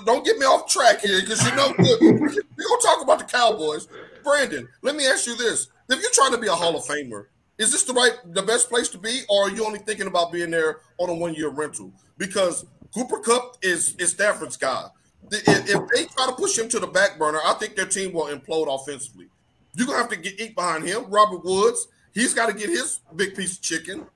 [0.04, 3.88] don't get me off track here because you know we're gonna talk about the Cowboys.
[4.24, 7.26] Brandon, let me ask you this: If you're trying to be a Hall of Famer,
[7.58, 10.32] is this the right the best place to be or are you only thinking about
[10.32, 11.92] being there on a one year rental?
[12.16, 14.86] Because cooper Kupp is is stafford's guy.
[15.30, 18.12] If, if, they try to push him to the back burner i think their team
[18.12, 19.26] will implode offensively.
[19.74, 21.04] You're gonna have to get eat behind him.
[21.10, 24.06] Robert woods he's got to get his big piece of chicken.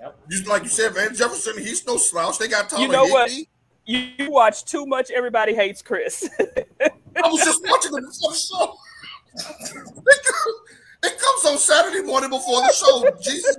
[0.00, 0.18] Yep.
[0.30, 2.38] just like you said van jefferson he's no slouch.
[2.38, 3.46] They got Tyler you know Higbee.
[3.86, 6.28] what you watch too much everybody hates chris.
[6.40, 8.76] I was just watching the show
[11.02, 13.08] It comes on Saturday morning before the show.
[13.22, 13.56] Jesus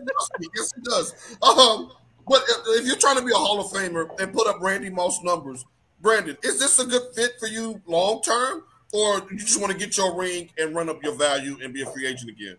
[0.56, 1.38] Yes, it does.
[1.41, 1.91] Um,
[2.28, 5.23] but if you're trying to be a Hall of Famer and put up Randy Moss
[5.23, 5.65] numbers,
[6.02, 9.78] Brandon, is this a good fit for you long term, or you just want to
[9.78, 12.58] get your ring and run up your value and be a free agent again?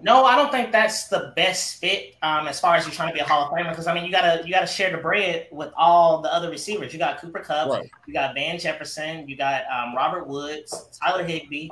[0.00, 3.14] No, I don't think that's the best fit um, as far as you're trying to
[3.14, 3.70] be a Hall of Famer.
[3.70, 6.92] Because I mean, you gotta you gotta share the bread with all the other receivers.
[6.92, 7.88] You got Cooper Kupp, right.
[8.06, 11.70] you got Van Jefferson, you got um, Robert Woods, Tyler Higbee,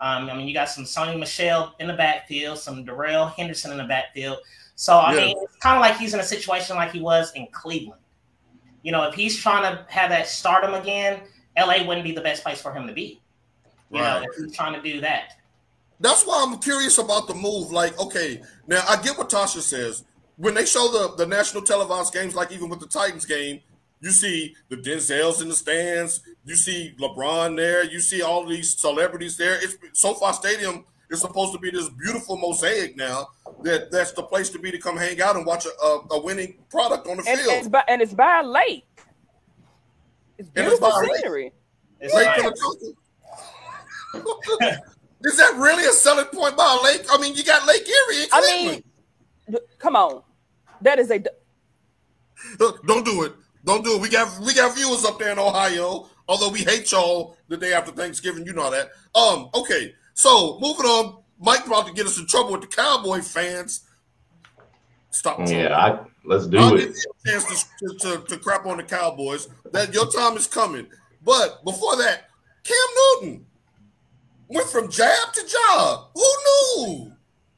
[0.00, 3.78] um, I mean, you got some Sony Michel in the backfield, some Darrell Henderson in
[3.78, 4.38] the backfield.
[4.74, 5.20] So I yeah.
[5.20, 8.00] mean, it's kind of like he's in a situation like he was in Cleveland.
[8.82, 11.20] You know, if he's trying to have that stardom again,
[11.58, 13.20] LA wouldn't be the best place for him to be.
[13.90, 14.22] You right.
[14.22, 15.32] know, if he's trying to do that.
[15.98, 17.72] That's why I'm curious about the move.
[17.72, 20.04] Like, okay, now I get what Tasha says.
[20.36, 23.60] When they show the, the national televised games, like even with the Titans game,
[24.00, 26.20] you see the Denzels in the stands.
[26.44, 27.84] You see LeBron there.
[27.84, 29.58] You see all these celebrities there.
[29.62, 33.28] It's SoFi Stadium is supposed to be this beautiful mosaic now.
[33.62, 36.20] That that's the place to be to come hang out and watch a, a, a
[36.20, 37.52] winning product on the and, field.
[37.52, 38.86] And it's, by, and it's by a lake.
[40.38, 41.52] It's beautiful it's scenery.
[42.02, 42.12] Lake.
[42.12, 42.54] lake
[45.24, 47.06] is that really a selling point by a lake?
[47.10, 48.82] I mean, you got Lake Erie in I
[49.48, 50.22] mean, come on,
[50.82, 51.22] that is a.
[52.58, 53.32] Don't do it.
[53.66, 54.00] Don't do it.
[54.00, 56.08] We got we got viewers up there in Ohio.
[56.28, 58.90] Although we hate y'all the day after Thanksgiving, you know that.
[59.14, 59.94] Um, okay.
[60.14, 63.82] So moving on, Mike about to get us in trouble with the Cowboy fans.
[65.10, 65.40] Stop.
[65.46, 66.78] Yeah, I, let's do I'll it.
[66.78, 69.48] Give you a chance to, to, to, crap on the Cowboys.
[69.72, 70.86] That your time is coming.
[71.24, 72.28] But before that,
[72.64, 72.76] Cam
[73.22, 73.46] Newton
[74.48, 76.08] went from jab to job.
[76.14, 76.22] Who
[76.84, 77.12] knew?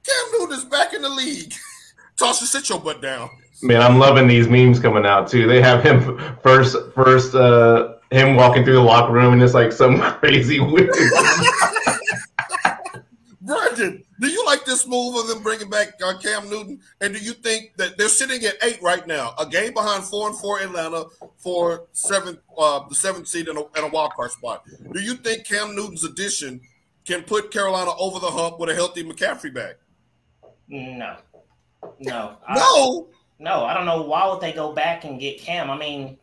[0.07, 1.53] Cam Newton is back in the league.
[2.16, 3.29] Tasha, sit your butt down.
[3.62, 5.49] Man, I'm loving these memes coming out too.
[5.49, 9.73] They have him first, first, uh, him walking through the locker room, and it's like
[9.73, 10.94] some crazy weird.
[13.40, 16.81] Brandon, do you like this move of them bringing back uh, Cam Newton?
[17.01, 20.29] And do you think that they're sitting at eight right now, a game behind four
[20.29, 21.07] and four Atlanta
[21.38, 24.64] for seventh, uh, the seventh seed and a, and a wild card spot?
[24.92, 26.61] Do you think Cam Newton's addition
[27.07, 29.77] can put Carolina over the hump with a healthy McCaffrey back?
[30.68, 31.16] No,
[32.01, 33.09] no, no.
[33.38, 35.70] No, I don't know why would they go back and get Cam.
[35.70, 36.18] I mean,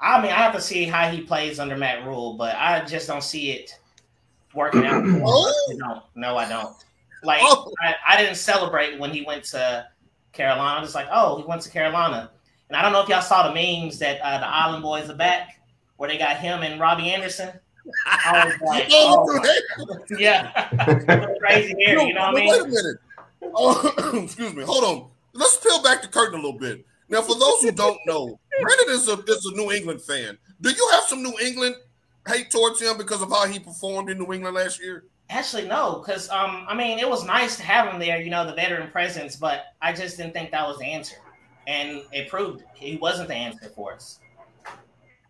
[0.00, 3.06] I mean, I have to see how he plays under Matt Rhule, but I just
[3.06, 3.78] don't see it
[4.54, 5.04] working out.
[5.04, 6.74] no, no, I don't.
[7.22, 7.72] Like, oh.
[7.80, 9.86] I, I, didn't celebrate when he went to
[10.32, 10.78] Carolina.
[10.78, 12.30] I'm just like, oh, he went to Carolina.
[12.68, 15.14] And I don't know if y'all saw the memes that uh, the Island Boys are
[15.14, 15.60] back,
[15.98, 17.50] where they got him and Robbie Anderson.
[18.06, 20.68] I was like, oh, yeah,
[21.38, 22.00] crazy hair.
[22.00, 22.50] You know what I mean?
[22.50, 22.96] Wait a minute.
[23.54, 24.64] Oh, excuse me.
[24.64, 26.84] Hold on let's peel back the curtain a little bit.
[27.08, 30.38] Now, for those who don't know, Brandon is a is a New England fan.
[30.60, 31.76] Do you have some New England
[32.26, 35.04] hate towards him because of how he performed in New England last year?
[35.28, 38.46] Actually, no, because um, I mean, it was nice to have him there, you know,
[38.46, 41.16] the veteran presence, but I just didn't think that was the answer,
[41.66, 44.20] and it proved he wasn't the answer for us.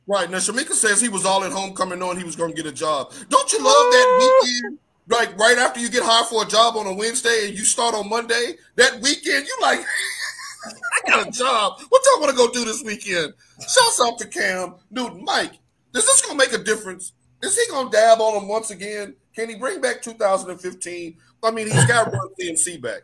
[0.06, 2.66] Right now, Shamika says he was all at homecoming knowing he was going to get
[2.66, 3.12] a job.
[3.28, 4.78] Don't you love that weekend?
[5.08, 7.94] Like right after you get hired for a job on a Wednesday and you start
[7.94, 9.80] on Monday, that weekend you like,
[10.64, 11.80] I got a job.
[11.88, 13.34] What y'all want to go do this weekend?
[13.60, 15.52] Shouts out to Cam Newton, Mike.
[15.94, 17.12] Is this gonna make a difference?
[17.42, 19.14] Is he gonna dab on him once again?
[19.34, 21.16] Can he bring back 2015?
[21.42, 23.02] I mean, he's got run CMC back.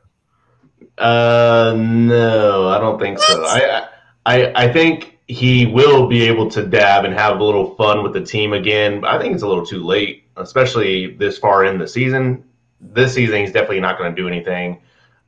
[0.96, 3.44] Uh, no, I don't think so.
[3.44, 3.88] I,
[4.24, 8.12] I, I think he will be able to dab and have a little fun with
[8.12, 9.04] the team again.
[9.04, 12.44] I think it's a little too late especially this far in the season.
[12.80, 14.80] This season, he's definitely not going to do anything.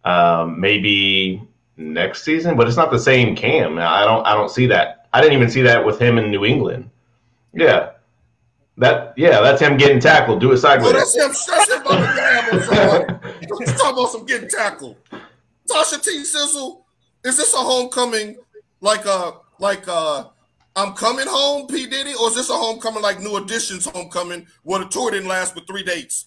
[0.05, 1.43] Um, maybe
[1.77, 3.79] next season, but it's not the same Cam.
[3.79, 4.25] I don't.
[4.27, 5.09] I don't see that.
[5.13, 6.91] I didn't even see that with him in New England.
[7.53, 7.91] Yeah,
[8.79, 9.15] that.
[9.17, 10.41] Yeah, that's him getting tackled.
[10.41, 10.93] Do it sideways.
[10.93, 11.29] Oh, that's him.
[11.29, 14.97] That's about to You talking about some getting tackled?
[15.69, 16.25] Tasha T.
[16.25, 16.85] Sizzle,
[17.25, 18.37] is this a homecoming
[18.81, 20.31] like a like a
[20.77, 21.87] I'm coming home, P.
[21.87, 25.55] Diddy, or is this a homecoming like New Edition's homecoming where the tour didn't last
[25.55, 26.27] but three dates?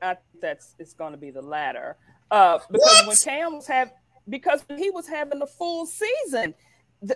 [0.00, 1.96] I think that's it's going to be the latter.
[2.30, 3.06] Uh, because what?
[3.08, 3.94] when Cam was having,
[4.28, 6.54] because he was having the full season,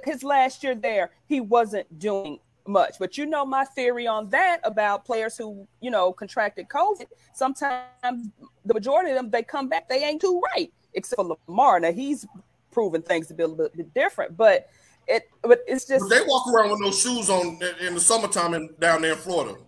[0.05, 2.97] his last year there, he wasn't doing much.
[2.99, 7.07] But you know my theory on that about players who you know contracted COVID.
[7.35, 8.29] Sometimes
[8.65, 11.81] the majority of them they come back, they ain't too right, except for Lamar.
[11.81, 12.27] Now he's
[12.73, 14.69] proven things to be a little bit different, but
[15.07, 18.71] it, but it's just they walk around with no shoes on in the summertime in,
[18.79, 19.59] down there in Florida.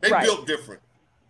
[0.00, 0.24] They right.
[0.24, 0.80] built different.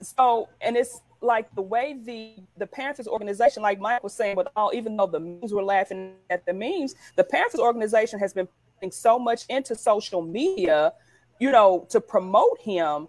[0.01, 4.49] So, and it's like the way the the Panthers organization, like Mike was saying, with
[4.57, 8.49] all even though the memes were laughing at the memes, the Panthers organization has been
[8.77, 10.93] putting so much into social media,
[11.39, 13.09] you know, to promote him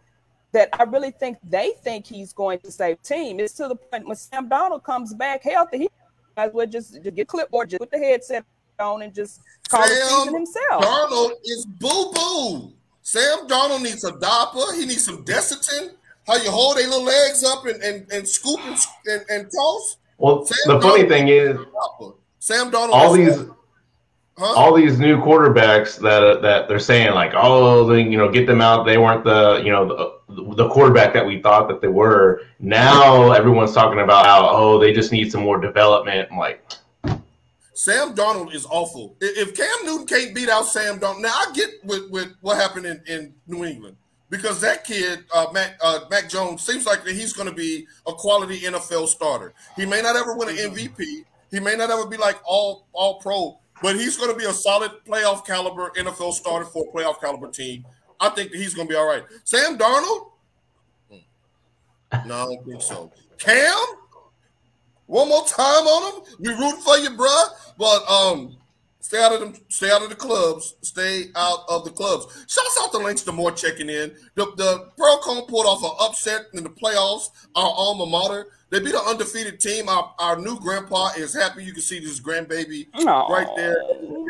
[0.51, 3.39] that I really think they think he's going to save team.
[3.39, 5.89] It's to the point when Sam Darnold comes back healthy, he
[6.37, 8.45] might as well just, just get clipboard, just put the headset
[8.79, 10.83] on and just call Sam the season himself.
[10.83, 12.73] Darnold is boo boo.
[13.01, 14.75] Sam Darnold needs a Doppler.
[14.75, 15.91] He needs some Desitin.
[16.25, 19.97] How you hold their little legs up and, and, and scoop and, and, and toss.
[20.17, 21.57] Well, Sam the Darnold funny thing is,
[22.39, 22.91] Sam Darnold.
[22.91, 23.45] All these.
[24.35, 24.45] Huh?
[24.55, 28.61] All these new quarterbacks that that they're saying like, oh, they, you know, get them
[28.61, 28.83] out.
[28.83, 29.85] They weren't the you know
[30.27, 32.41] the, the quarterback that we thought that they were.
[32.57, 36.29] Now everyone's talking about how oh they just need some more development.
[36.31, 36.65] I'm like,
[37.73, 39.15] Sam Darnold is awful.
[39.19, 42.85] If Cam Newton can't beat out Sam Darnold, now I get with, with what happened
[42.85, 43.97] in, in New England
[44.33, 47.85] because that kid, uh, Mac, uh, Mac Jones, seems like that he's going to be
[48.07, 49.53] a quality NFL starter.
[49.75, 51.23] He may not ever win an MVP.
[51.51, 54.53] He may not ever be like all all pro, but he's going to be a
[54.53, 57.85] solid playoff caliber NFL starter for a playoff caliber team.
[58.19, 59.23] I think that he's going to be all right.
[59.43, 60.31] Sam Darnold?
[61.11, 62.27] Hmm.
[62.27, 63.11] No, I don't think so.
[63.37, 63.77] Cam?
[65.07, 66.35] One more time on them.
[66.39, 67.45] We rooting for you, bruh.
[67.77, 68.57] But um,
[68.99, 69.55] stay out of them.
[69.69, 70.75] Stay out of the clubs.
[70.81, 72.25] Stay out of the clubs.
[72.47, 73.23] Shouts out to Links.
[73.23, 74.15] The more checking in.
[74.35, 77.29] The the Pearl-Cohn pulled off an upset in the playoffs.
[77.55, 78.47] Our alma mater.
[78.69, 79.87] They beat an undefeated team.
[79.87, 81.63] Our, our new grandpa is happy.
[81.63, 83.29] You can see this grandbaby Aww.
[83.29, 83.75] right there.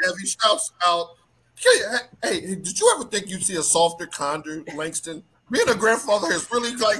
[0.03, 1.15] Heavy shouts out.
[1.55, 1.79] Hey,
[2.23, 5.23] hey, did you ever think you'd see a softer Condor, Langston?
[5.49, 6.99] Being a grandfather has really like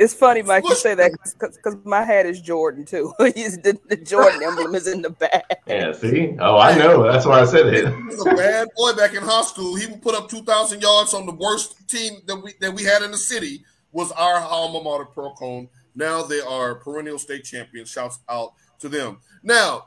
[0.00, 3.12] It's funny, Mike, you say that because my hat is Jordan too.
[3.18, 5.60] the, the, Jordan emblem is in the back.
[5.66, 6.34] Yeah, see?
[6.40, 7.02] Oh, I know.
[7.02, 7.86] That's why I said it.
[7.86, 9.76] He was a bad boy back in high school.
[9.76, 12.82] He would put up two thousand yards on the worst team that we that we
[12.82, 13.62] had in the city.
[13.92, 15.68] Was our alma mater, Pearl-Cohn.
[15.94, 17.90] Now they are perennial state champions.
[17.90, 19.18] Shouts out to them.
[19.42, 19.84] Now,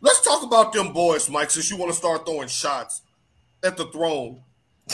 [0.00, 1.50] let's talk about them boys, Mike.
[1.50, 3.02] Since you want to start throwing shots
[3.64, 4.42] at the throne.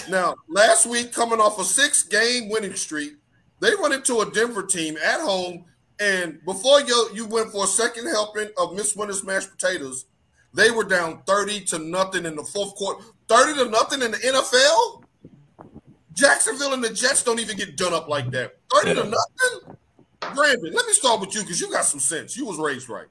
[0.09, 3.17] Now, last week, coming off a six-game winning streak
[3.63, 5.65] they run into a Denver team at home,
[6.01, 10.07] and before you you went for a second helping of Miss Winter's mashed potatoes,
[10.53, 13.05] they were down 30 to nothing in the fourth quarter.
[13.29, 15.05] 30 to nothing in the NFL?
[16.13, 18.57] Jacksonville and the Jets don't even get done up like that.
[18.75, 19.77] 30 to nothing?
[20.35, 22.37] Brandon, let me start with you because you got some sense.
[22.37, 23.07] You was raised right.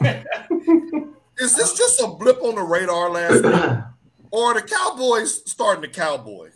[1.38, 3.84] Is this just a blip on the radar last night,
[4.32, 6.50] Or are the Cowboys starting the Cowboy?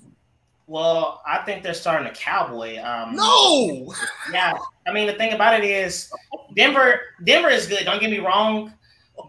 [0.69, 2.79] Well, I think they're starting a cowboy.
[2.83, 3.95] Um, no.
[4.33, 6.11] Yeah, I mean the thing about it is,
[6.55, 7.01] Denver.
[7.25, 7.85] Denver is good.
[7.85, 8.75] Don't get me wrong,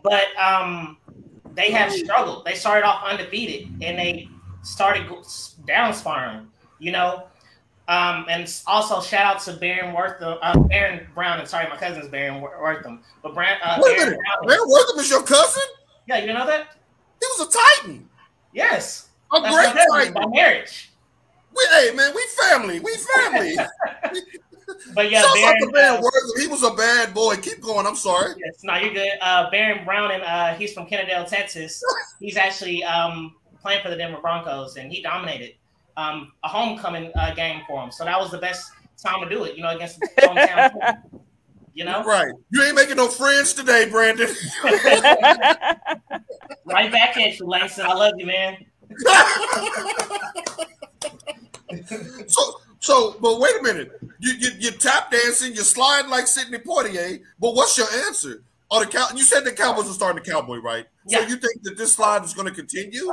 [0.04, 0.98] but um,
[1.54, 2.46] they have struggled.
[2.46, 4.28] They started off undefeated and they
[4.64, 5.06] started
[5.68, 6.48] down spiraling.
[6.80, 7.28] You know,
[7.88, 11.40] um, and also shout out to Baron Wortham, uh, Baron Brown.
[11.40, 13.02] And sorry, my cousin's Baron Wortham.
[13.24, 15.64] But Brand, uh, Wait Baron, Brown, Baron Wortham is your cousin?
[16.08, 16.76] Yeah, you know that?
[17.22, 18.10] He was a Titan.
[18.54, 20.87] Yes, a That's great Titan by marriage.
[21.58, 22.80] We, hey man, we family.
[22.80, 23.56] We family.
[24.94, 27.36] but yeah, Baron, Baron uh, he was a bad boy.
[27.38, 27.88] Keep going.
[27.88, 28.36] I'm sorry.
[28.38, 29.14] Yes, no, you're good.
[29.22, 31.84] Uh, Baron Brown, and uh, he's from Kennedale, Texas.
[32.20, 35.56] he's actually um, playing for the Denver Broncos, and he dominated
[35.96, 37.92] um, a homecoming uh, game for him.
[37.92, 39.56] So that was the best time to do it.
[39.56, 41.02] You know, against the hometown.
[41.74, 42.32] You know, right?
[42.52, 44.30] You ain't making no friends today, Brandon.
[46.66, 47.86] right back at you, Langston.
[47.86, 48.58] I love you, man.
[52.28, 54.00] So, so, but wait a minute.
[54.20, 57.22] You, you you tap dancing, you're sliding like Sidney Poitier.
[57.40, 58.44] But what's your answer?
[58.70, 59.08] Are the cow?
[59.16, 60.86] You said the Cowboys are starting the Cowboy, right?
[61.06, 61.20] Yeah.
[61.20, 63.12] So you think that this slide is going to continue?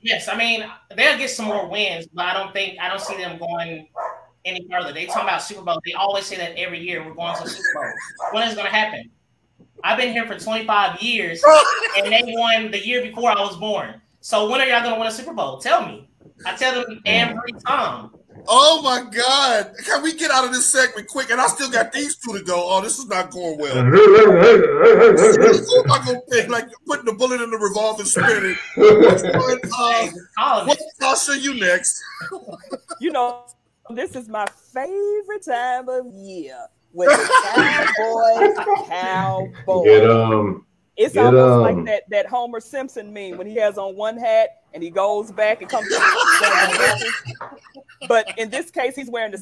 [0.00, 0.64] Yes, I mean
[0.96, 3.88] they'll get some more wins, but I don't think I don't see them going
[4.44, 4.92] any further.
[4.92, 5.80] They talk about Super Bowl.
[5.84, 7.92] They always say that every year we're going to Super Bowl.
[8.32, 9.10] when is it going to happen?
[9.84, 11.42] I've been here for 25 years,
[11.96, 14.00] and they won the year before I was born.
[14.20, 15.58] So when are y'all going to win a Super Bowl?
[15.58, 16.08] Tell me.
[16.44, 18.10] I tell them every time.
[18.48, 19.74] Oh my God.
[19.84, 21.30] Can we get out of this segment quick?
[21.30, 22.54] And I still got these two to go.
[22.56, 23.78] Oh, this is not going well.
[23.78, 23.90] I'm
[25.86, 28.56] not gonna pick like putting the bullet in the revolver spinning.
[28.76, 29.60] What's going
[30.38, 32.02] uh, what Sasha, you next?
[33.00, 33.44] you know,
[33.90, 36.58] this is my favorite time of year
[36.92, 39.84] with the Cowboys, Cowboys.
[39.84, 40.66] Get them.
[40.96, 44.16] It's Get almost um, like that that Homer Simpson meme when he has on one
[44.18, 45.88] hat and he goes back and comes.
[48.08, 49.38] but in this case, he's wearing the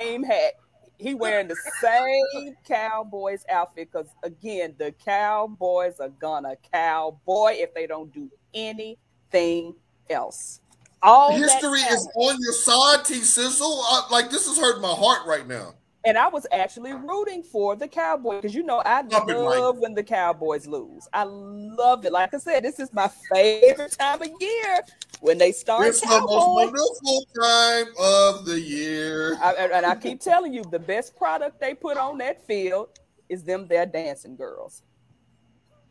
[0.00, 0.54] same hat.
[0.98, 7.86] He wearing the same Cowboys outfit because again, the Cowboys are gonna cowboy if they
[7.86, 9.74] don't do anything
[10.08, 10.60] else.
[11.02, 13.84] All history is on your side, T Sizzle.
[14.10, 15.74] like this has hurt my heart right now.
[16.06, 19.92] And I was actually rooting for the Cowboys because you know I love, love when
[19.92, 21.08] the Cowboys lose.
[21.12, 22.12] I love it.
[22.12, 24.80] Like I said, this is my favorite time of year
[25.20, 25.84] when they start.
[25.88, 26.20] It's Cowboys.
[26.20, 29.36] the most wonderful time of the year.
[29.42, 32.90] I, and I keep telling you, the best product they put on that field
[33.28, 34.82] is them their dancing girls.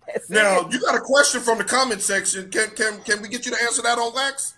[0.07, 0.71] That's now it.
[0.71, 2.49] you got a question from the comment section.
[2.49, 4.53] Can can can we get you to answer that on wax?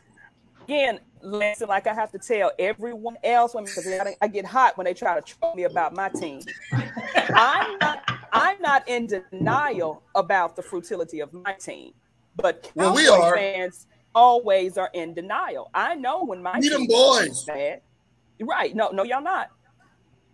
[0.65, 3.88] Again, Listen, like I have to tell everyone else when because
[4.21, 6.41] I get hot when they try to troll me about my team.
[7.15, 11.93] I'm not I'm not in denial about the futility of my team,
[12.36, 13.36] but well, we are.
[13.36, 15.69] fans always are in denial.
[15.73, 17.82] I know when my team boys bad.
[18.39, 18.75] Right?
[18.75, 19.49] No, no, y'all not.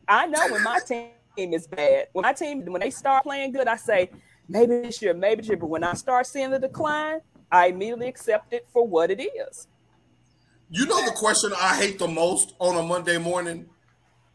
[0.07, 2.07] I know when my team is bad.
[2.11, 4.09] When my team when they start playing good, I say
[4.49, 5.57] maybe this year, maybe this year.
[5.57, 7.19] But when I start seeing the decline,
[7.51, 9.67] I immediately accept it for what it is.
[10.73, 13.67] You know the question I hate the most on a Monday morning?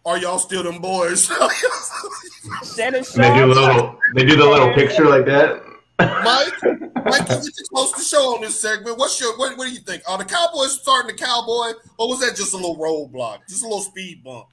[0.07, 1.29] Are y'all still them boys?
[2.77, 5.61] they do little they do the little picture like that.
[5.99, 6.53] Mike,
[7.05, 8.99] Mike, you get close to show on this segment.
[8.99, 10.05] What's your what, what do you think?
[10.09, 13.67] Are the Cowboys starting the cowboy, or was that just a little roadblock, just a
[13.67, 14.47] little speed bump?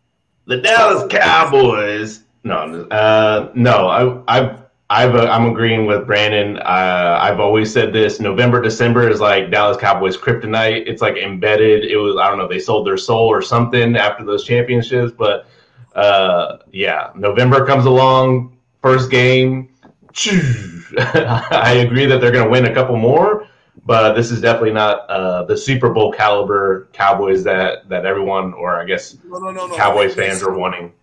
[0.48, 2.24] The Dallas Cowboys.
[2.44, 4.24] No, uh, no.
[4.28, 6.58] I I've I've, uh, I'm agreeing with Brandon.
[6.58, 10.84] Uh, I've always said this: November, December is like Dallas Cowboys kryptonite.
[10.86, 11.86] It's like embedded.
[11.86, 12.48] It was I don't know.
[12.48, 15.48] They sold their soul or something after those championships, but
[15.96, 19.70] uh, yeah, November comes along, first game.
[20.98, 23.48] I agree that they're going to win a couple more,
[23.86, 28.80] but this is definitely not uh, the Super Bowl caliber Cowboys that that everyone, or
[28.80, 30.94] I guess no, no, no, Cowboys fans are wanting.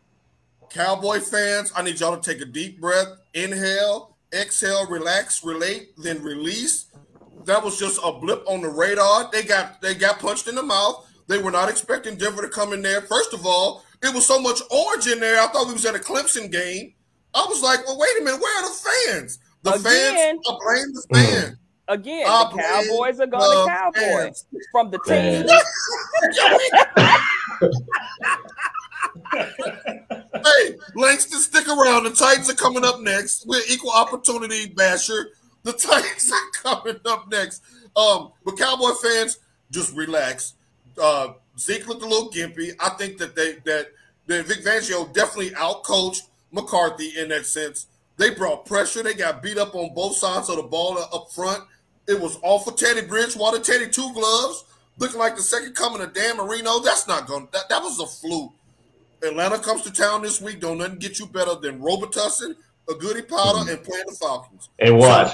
[0.72, 6.22] Cowboy fans, I need y'all to take a deep breath, inhale, exhale, relax, relate, then
[6.22, 6.86] release.
[7.44, 9.30] That was just a blip on the radar.
[9.30, 11.06] They got they got punched in the mouth.
[11.26, 13.02] They were not expecting Denver to come in there.
[13.02, 15.40] First of all, it was so much orange in there.
[15.42, 16.94] I thought we was at a Clemson game.
[17.34, 19.38] I was like, well, wait a minute, where are the fans?
[19.62, 19.82] The Again.
[19.82, 21.42] fans, I blame the mm-hmm.
[21.42, 21.56] fans.
[21.88, 24.46] Again, I the Cowboys are going to Cowboys fans.
[24.70, 25.46] from the team.
[29.32, 32.04] hey, Langston, stick around.
[32.04, 33.46] The Titans are coming up next.
[33.46, 35.30] We're equal opportunity basher.
[35.62, 37.62] The Titans are coming up next.
[37.96, 39.38] Um, but Cowboy fans,
[39.70, 40.54] just relax.
[41.00, 42.74] Uh, Zeke looked a little gimpy.
[42.80, 43.88] I think that they that
[44.26, 47.86] that Vic Fangio definitely outcoached McCarthy in that sense.
[48.16, 49.02] They brought pressure.
[49.02, 51.64] They got beat up on both sides of the ball up front.
[52.06, 53.58] It was all for Teddy Bridgewater.
[53.58, 54.64] Teddy two gloves,
[54.98, 56.80] looking like the second coming of Dan Marino.
[56.80, 57.48] That's not going.
[57.52, 58.52] That that was a fluke.
[59.22, 60.60] Atlanta comes to town this week.
[60.60, 62.54] Don't nothing get you better than Robitussin,
[62.88, 64.68] a Goody Powder, and playing the Falcons.
[64.78, 65.32] And watch.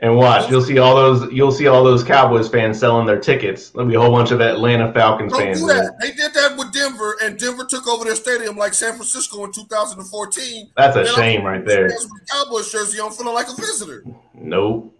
[0.00, 0.48] And watch.
[0.48, 3.70] You'll see all those you'll see all those Cowboys fans selling their tickets.
[3.70, 5.60] There'll be a whole bunch of Atlanta Falcons Don't fans.
[5.60, 5.98] do that.
[6.00, 9.50] They did that with Denver, and Denver took over their stadium like San Francisco in
[9.52, 10.70] 2014.
[10.76, 11.90] That's a And shame right there.
[12.30, 14.04] Cowboys jersey on, feeling like a visitor.
[14.34, 14.94] Nope.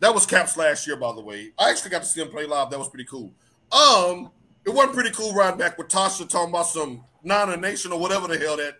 [0.00, 1.52] That was Caps last year, by the way.
[1.58, 2.70] I actually got to see him play live.
[2.70, 3.30] That was pretty cool.
[3.70, 4.30] Um,
[4.64, 8.28] it wasn't pretty cool riding back with Tasha talking about some Niner Nation or whatever
[8.28, 8.76] the hell that.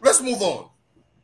[0.00, 0.68] Let's move on.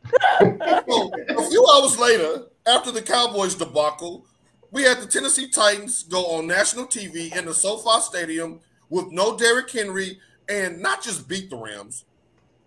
[0.41, 4.25] so, a few hours later, after the Cowboys debacle,
[4.71, 9.37] we had the Tennessee Titans go on national TV in the SoFi Stadium with no
[9.37, 12.05] Derrick Henry and not just beat the Rams,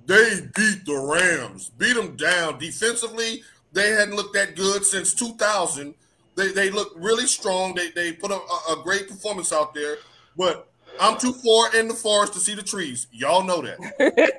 [0.05, 3.43] they beat the Rams, beat them down defensively.
[3.73, 5.93] They hadn't looked that good since 2000.
[6.35, 7.75] They they looked really strong.
[7.75, 9.97] They they put a a great performance out there.
[10.35, 10.70] But
[11.01, 13.07] I'm too far in the forest to see the trees.
[13.11, 13.79] Y'all know that.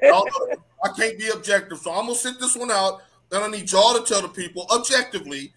[0.03, 0.59] Y'all know that.
[0.85, 3.03] I can't be objective, so I'm gonna sit this one out.
[3.31, 5.53] Then I need y'all to tell the people objectively: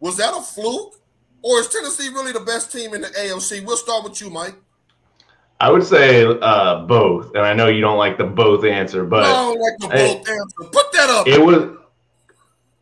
[0.00, 1.00] was that a fluke,
[1.42, 3.64] or is Tennessee really the best team in the AFC?
[3.64, 4.54] We'll start with you, Mike.
[5.60, 9.24] I would say uh, both, and I know you don't like the both answer, but
[9.24, 10.70] I don't like the both answer.
[10.72, 11.26] Put that up.
[11.26, 11.78] it was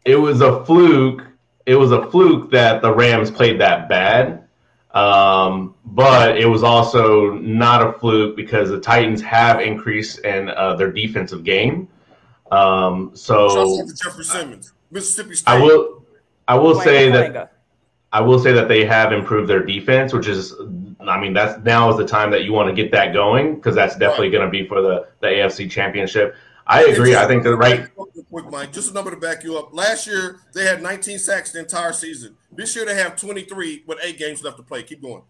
[0.04, 1.22] it was a fluke.
[1.66, 4.47] It was a fluke that the Rams played that bad.
[4.98, 10.74] Um, but it was also not a fluke because the Titans have increased in uh,
[10.74, 11.88] their defensive game.
[12.50, 15.50] Um, so out to Jeffrey Simmons, Mississippi State.
[15.50, 16.02] I will
[16.48, 17.48] I will Wanga, say that wanga.
[18.12, 20.54] I will say that they have improved their defense, which is,
[21.00, 23.74] I mean, that's now is the time that you want to get that going because
[23.74, 26.34] that's definitely going to be for the, the AFC Championship.
[26.68, 27.16] I agree.
[27.16, 27.88] I think that right.
[28.30, 29.74] Quick, Mike, just a number to back you up.
[29.74, 32.36] Last year they had 19 sacks the entire season.
[32.52, 34.82] This year they have 23 with eight games left to play.
[34.82, 35.22] Keep going.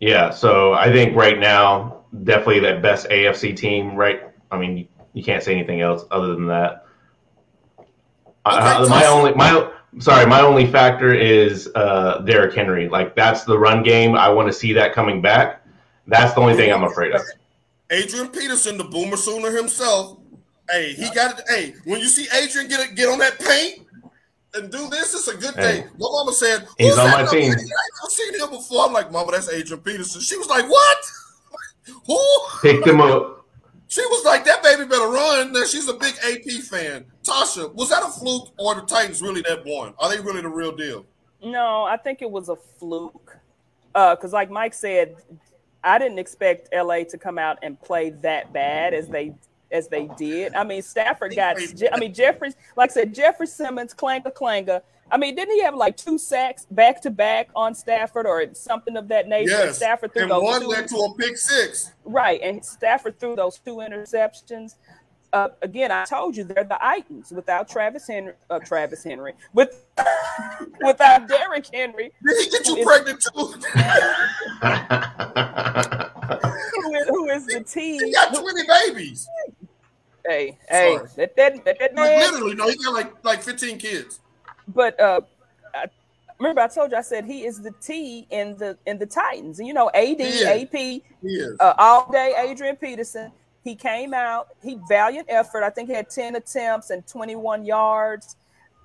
[0.00, 0.30] Yeah.
[0.30, 3.94] So I think right now, definitely that best AFC team.
[3.94, 4.22] Right.
[4.50, 6.86] I mean, you can't say anything else other than that.
[8.44, 12.88] Uh, my only my sorry my only factor is uh, Derrick Henry.
[12.88, 14.14] Like that's the run game.
[14.14, 15.64] I want to see that coming back.
[16.06, 17.20] That's the only thing I'm afraid of.
[17.90, 20.18] Adrian Peterson, the boomer sooner himself.
[20.72, 21.44] Hey, he got it.
[21.48, 23.86] Hey, when you see Adrian get it, get on that paint
[24.54, 25.80] and do this, it's a good Hey.
[25.82, 25.86] day.
[25.98, 27.52] My mama said, He's "Who's on that my team.
[27.52, 28.86] I've seen him before.
[28.86, 30.20] I'm like, Mama, that's Adrian Peterson.
[30.22, 30.98] She was like, What?
[32.06, 32.18] Who?
[32.62, 33.44] Pick them up.
[33.88, 35.52] She was like, That baby better run.
[35.52, 37.04] Now she's a big AP fan.
[37.22, 39.92] Tasha, was that a fluke or the Titans really that one?
[39.98, 41.04] Are they really the real deal?
[41.44, 43.36] No, I think it was a fluke.
[43.94, 45.16] Uh, because, like Mike said,
[45.84, 49.34] I didn't expect LA to come out and play that bad as they
[49.72, 50.54] as they did.
[50.54, 51.56] I mean, Stafford got.
[51.58, 54.82] Je- I mean, Jeffrey, like I said, Jeffrey Simmons, clanger, clanger.
[55.10, 58.96] I mean, didn't he have like two sacks back to back on Stafford or something
[58.96, 59.50] of that nature?
[59.50, 59.76] Yes.
[59.76, 61.92] Stafford threw And those one two- led to a pick six.
[62.04, 64.76] Right, and Stafford threw those two interceptions.
[65.34, 68.34] Uh, again, I told you they're the Itans without Travis Henry.
[68.50, 69.82] Uh, Travis Henry with
[70.84, 73.54] without Derrick Henry, Did he get you It's- pregnant too?
[76.82, 78.04] who is, who is the team?
[78.04, 79.26] he got 20 babies.
[80.26, 81.08] Hey, hey, Sorry.
[81.16, 82.32] let that let that man.
[82.32, 84.20] literally, no, he got like like 15 kids.
[84.68, 85.22] But uh,
[85.74, 85.86] I,
[86.38, 89.58] remember, I told you I said he is the T in the in the Titans.
[89.58, 90.20] And you know, AD.
[90.20, 91.02] AP,
[91.60, 93.32] uh, all day Adrian Peterson.
[93.64, 95.62] He came out, he valiant effort.
[95.62, 98.34] I think he had 10 attempts and 21 yards.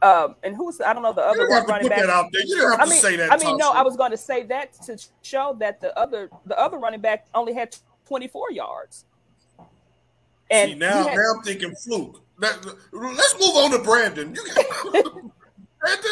[0.04, 2.08] Um, and who's I don't know the you other to running back.
[2.08, 2.42] out there.
[2.46, 3.34] You didn't have I to mean, say that.
[3.34, 3.72] I mean, no.
[3.72, 7.26] I was going to say that to show that the other the other running back
[7.34, 7.76] only had
[8.08, 9.06] 24 yards.
[10.50, 12.22] And See, now, had- now I'm thinking fluke.
[12.40, 14.36] That- let's move on to Brandon.
[14.36, 14.44] You
[15.80, 16.12] Brandon,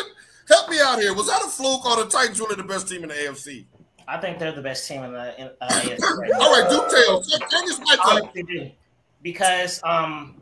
[0.50, 1.14] help me out here.
[1.14, 3.66] Was that a fluke or the Titans really the best team in the AFC?
[4.08, 6.00] I think they're the best team in the in, uh, AFC.
[6.00, 6.40] right now.
[6.40, 7.22] All right, do tell.
[7.50, 8.72] Turn this mic honestly do.
[9.24, 10.36] Because um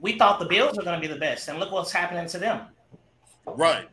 [0.00, 2.38] we thought the Bills were going to be the best, and look what's happening to
[2.38, 2.60] them.
[3.46, 3.88] Right.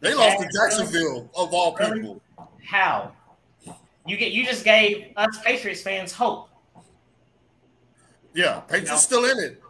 [0.00, 2.20] They lost to Jacksonville of all people.
[2.64, 3.12] How?
[4.06, 6.47] You get you just gave us Patriots fans hope.
[8.34, 8.96] Yeah, Patriots no.
[8.96, 9.62] still in it.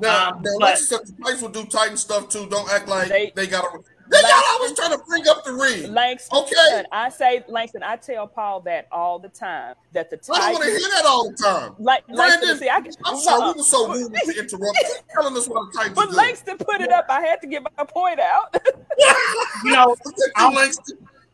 [0.00, 2.46] Now, um, now but, the Titans will do Titan stuff too.
[2.48, 3.78] Don't act like they, they got a
[4.08, 5.92] they got always trying to bring up the ring.
[5.92, 6.84] Langston, okay.
[6.92, 7.82] I say Langston.
[7.82, 9.74] I tell Paul that all the time.
[9.92, 11.74] That the Titans, I don't want to hear that all the time.
[11.78, 14.78] Like Brandon, see, I can, I'm sorry, we were so rude to interrupt.
[15.12, 17.06] telling us what the Titans But Langston put it up.
[17.08, 18.56] I had to get my point out.
[19.64, 19.96] you know,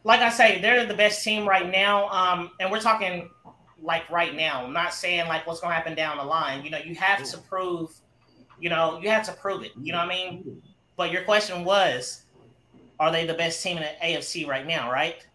[0.04, 2.08] like I say, they're the best team right now.
[2.08, 3.28] Um, and we're talking
[3.82, 4.64] like right now.
[4.64, 6.64] I'm not saying like what's going to happen down the line.
[6.64, 7.92] You know, you have to prove.
[8.60, 9.72] You know, you have to prove it.
[9.80, 10.62] You know what I mean?
[10.96, 12.22] But your question was
[13.00, 15.26] are they the best team in the AFC right now, right?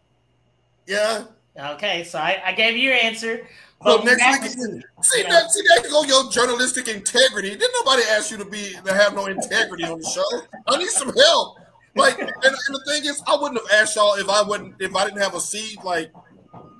[0.86, 1.26] Yeah.
[1.60, 3.48] Okay, so I, I gave you your answer.
[3.82, 7.50] But next week, see, see, that, see, there go your journalistic integrity.
[7.50, 10.41] Didn't nobody ask you to be to have no integrity on the show?
[10.68, 11.58] I need some help.
[11.95, 14.95] Like, and, and the thing is, I wouldn't have asked y'all if I wouldn't if
[14.95, 15.84] I didn't have a seed.
[15.84, 16.12] Like,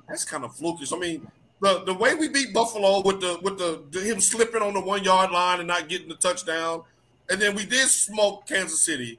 [0.08, 0.92] that's kind of flukish.
[0.92, 1.26] I mean,
[1.60, 4.80] the the way we beat Buffalo with the with the, the him slipping on the
[4.80, 6.82] one yard line and not getting the touchdown,
[7.28, 9.18] and then we did smoke Kansas City.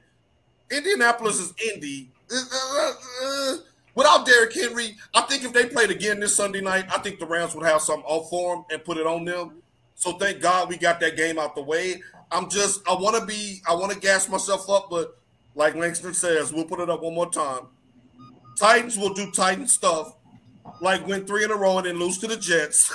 [0.70, 2.10] Indianapolis is Indy.
[2.32, 2.92] Uh, uh,
[3.24, 3.56] uh,
[3.94, 7.26] without Derrick Henry, I think if they played again this Sunday night, I think the
[7.26, 9.62] Rams would have something off for them and put it on them.
[9.96, 12.00] So thank God we got that game out the way.
[12.30, 15.18] I'm just, I want to be, I want to gas myself up, but
[15.54, 17.66] like Langston says, we'll put it up one more time.
[18.56, 20.14] Titans will do Titan stuff,
[20.80, 22.92] like win three in a row and then lose to the Jets.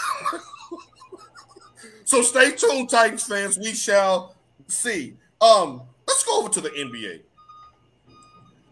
[2.06, 3.58] so stay tuned, Titans fans.
[3.58, 4.36] We shall
[4.68, 5.16] see.
[5.42, 7.22] Um, let's go over to the NBA.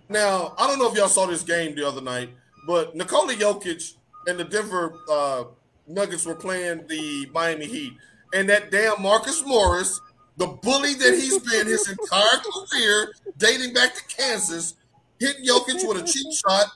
[0.10, 2.30] Now, I don't know if y'all saw this game the other night,
[2.68, 3.94] but Nikola Jokic
[4.28, 5.46] and the Denver uh,
[5.88, 7.94] Nuggets were playing the Miami Heat,
[8.34, 10.00] and that damn Marcus Morris,
[10.38, 14.76] the bully that he's been his entire career, dating back to Kansas,
[15.20, 16.68] hit Jokic with a cheap shot,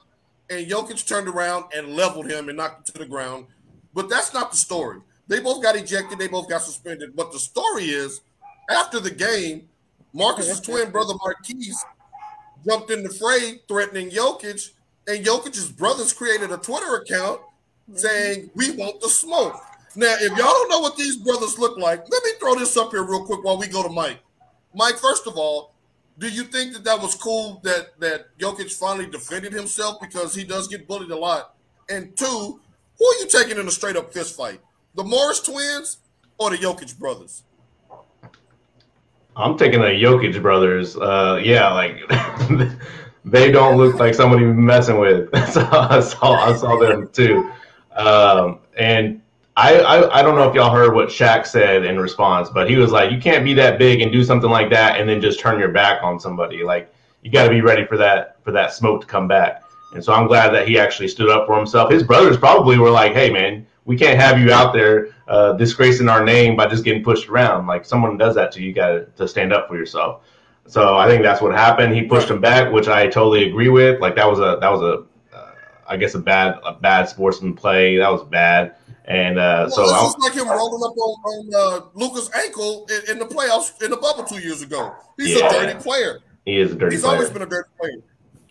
[0.50, 3.46] and Jokic turned around and leveled him and knocked him to the ground.
[3.94, 5.00] But that's not the story.
[5.28, 6.20] They both got ejected.
[6.20, 7.16] They both got suspended.
[7.16, 8.22] But the story is,
[8.70, 9.68] after the game,
[10.14, 11.76] Marcus's twin brother Markieff
[12.66, 14.72] jumped in the fray, threatening Jokic,
[15.08, 17.98] and Jokic's brothers created a Twitter account mm-hmm.
[17.98, 19.56] saying, "We want the smoke."
[19.96, 22.92] Now, if y'all don't know what these brothers look like, let me throw this up
[22.92, 24.20] here real quick while we go to Mike.
[24.76, 25.74] Mike, first of all,
[26.20, 30.44] do you think that that was cool that that Jokic finally defended himself because he
[30.44, 31.56] does get bullied a lot?
[31.90, 32.60] And two,
[32.98, 34.60] who are you taking in a straight up fist fight?
[34.96, 35.98] The Morris twins
[36.38, 37.44] or the Jokic brothers?
[39.36, 40.98] I'm taking the Jokic brothers.
[40.98, 42.00] Uh, yeah, like
[43.26, 45.30] they don't look like somebody messing with.
[45.52, 47.52] so I saw I saw them too.
[47.96, 49.22] Um, and
[49.58, 52.76] I, I, I don't know if y'all heard what Shaq said in response, but he
[52.76, 55.40] was like, "You can't be that big and do something like that, and then just
[55.40, 56.64] turn your back on somebody.
[56.64, 56.94] Like
[57.24, 60.14] you got to be ready for that for that smoke to come back." And so
[60.14, 61.92] I'm glad that he actually stood up for himself.
[61.92, 66.08] His brothers probably were like, "Hey, man, we can't have you out there uh, disgracing
[66.08, 67.66] our name by just getting pushed around.
[67.66, 70.22] Like someone does that to you, you got to stand up for yourself.
[70.68, 71.96] So I think that's what happened.
[71.96, 74.02] He pushed him back, which I totally agree with.
[74.02, 75.52] Like that was a that was a uh,
[75.88, 77.98] I guess a bad a bad sportsman play.
[77.98, 78.76] That was bad.
[79.08, 83.12] And uh, well, so it's like him rolling up on, on uh, Luka's ankle in,
[83.12, 84.94] in, the playoffs in the bubble two years ago.
[85.16, 85.48] He's yeah.
[85.48, 86.20] a dirty player.
[86.46, 86.78] He is a dirty.
[86.78, 86.92] Player.
[86.92, 87.14] He's player.
[87.14, 88.04] always been a dirty player.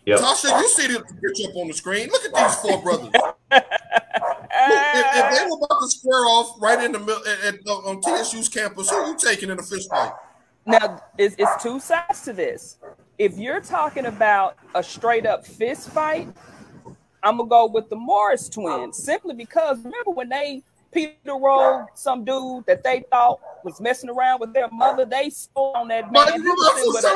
[0.07, 0.19] Yep.
[0.19, 2.07] Tasha, you see the picture up on the screen.
[2.09, 3.11] Look at these four brothers.
[3.51, 3.63] if,
[5.15, 8.49] if, they were about to square off right in the middle at, at, on TSU's
[8.49, 10.13] campus, who are you taking in a fist fight?
[10.65, 12.77] Now, it's, it's two sides to this.
[13.17, 16.29] If you're talking about a straight up fist fight,
[17.27, 19.03] I'm gonna go with the Morris twins oh.
[19.03, 20.63] simply because remember when they
[20.93, 25.05] Peter Roll, some dude that they thought was messing around with their mother.
[25.05, 26.33] They stole on that man.
[26.33, 27.09] He was, a,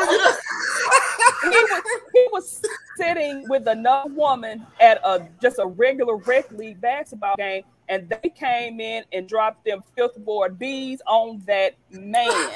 [1.42, 1.82] he, was,
[2.14, 2.62] he was
[2.98, 8.30] sitting with another woman at a just a regular rec league basketball game, and they
[8.30, 12.54] came in and dropped them filth board bees on that man.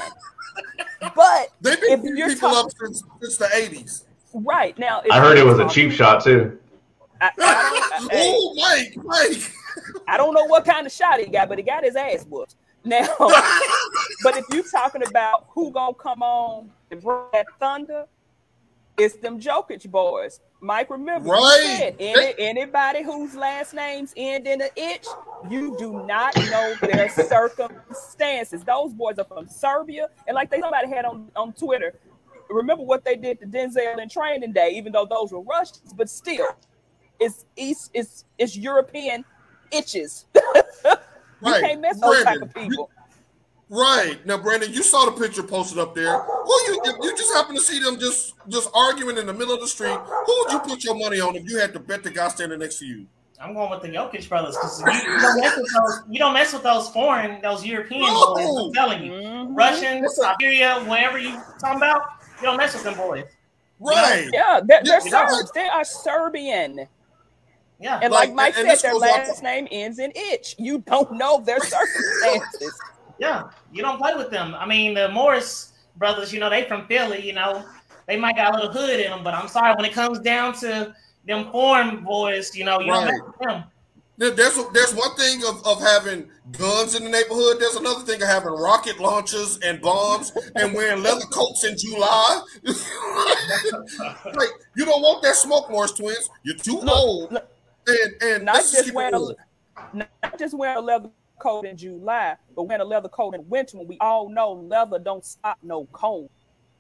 [1.15, 4.03] But they've been people talking, up since, since the eighties.
[4.33, 6.59] Right now, I heard it was a cheap shot too.
[7.22, 9.51] I, I oh, Mike, Mike.
[10.07, 12.55] I don't know what kind of shot he got, but he got his ass whooped.
[12.84, 13.07] Now,
[14.24, 18.05] but if you're talking about who gonna come on and bring that thunder,
[18.97, 20.39] it's them Jokic boys.
[20.61, 21.78] Mike, remember, right.
[21.78, 25.05] said, any, anybody whose last names end in an itch,
[25.49, 28.63] you do not know their circumstances.
[28.63, 31.93] Those boys are from Serbia, and like they somebody had on, on Twitter,
[32.49, 36.09] remember what they did to Denzel in training day, even though those were Russians, but
[36.09, 36.47] still,
[37.20, 39.26] it's East, it's it's European
[39.72, 40.26] itches.
[40.36, 40.41] you
[41.41, 41.61] right.
[41.61, 42.89] can't mess with those type of people.
[43.68, 46.20] Right now, Brandon, you saw the picture posted up there.
[46.20, 49.61] Who you you just happen to see them just just arguing in the middle of
[49.61, 49.97] the street?
[49.97, 52.59] Who would you put your money on if you had to bet the guy standing
[52.59, 53.07] next to you?
[53.41, 56.01] I'm going with the Jokic brothers because you, you, don't mess with those.
[56.09, 58.34] You don't mess with those foreign, those European No.
[58.34, 58.66] boys.
[58.68, 59.57] I'm telling you, Mhm.
[59.57, 62.01] Russian, Siberia, wherever you talking about,
[62.39, 63.26] you don't mess with them boys.
[63.80, 64.30] Right.
[64.32, 65.51] Yeah, they're, they're Yeah, Serbs.
[65.51, 66.88] They are Serbian.
[67.80, 70.55] Yeah, And Like, like, Mike and said, their last name ends in itch.
[70.57, 72.80] You don't know their circumstances.
[73.19, 74.55] yeah, you don't play with them.
[74.55, 77.21] I mean, the Morris brothers, you know, they from Philly.
[77.26, 77.65] You know,
[78.07, 80.53] they might got a little hood in them, but I'm sorry when it comes down
[80.59, 80.95] to
[81.28, 83.13] them foreign boys, you know, you don't Right.
[83.13, 83.63] mess with them.
[84.17, 84.38] There's
[84.71, 87.57] there's one thing of, of having guns in the neighborhood.
[87.59, 92.41] There's another thing of having rocket launchers and bombs and wearing leather coats in July.
[92.63, 96.30] like you don't want that smoke, Morris twins.
[96.43, 97.32] You're too Look, old.
[97.34, 97.47] look,
[97.88, 101.09] and and Not just wearing a, not just wearing a leather
[101.39, 104.99] coat in July, but wearing a leather coat in winter when we all know leather
[104.99, 106.29] don't stop no cold.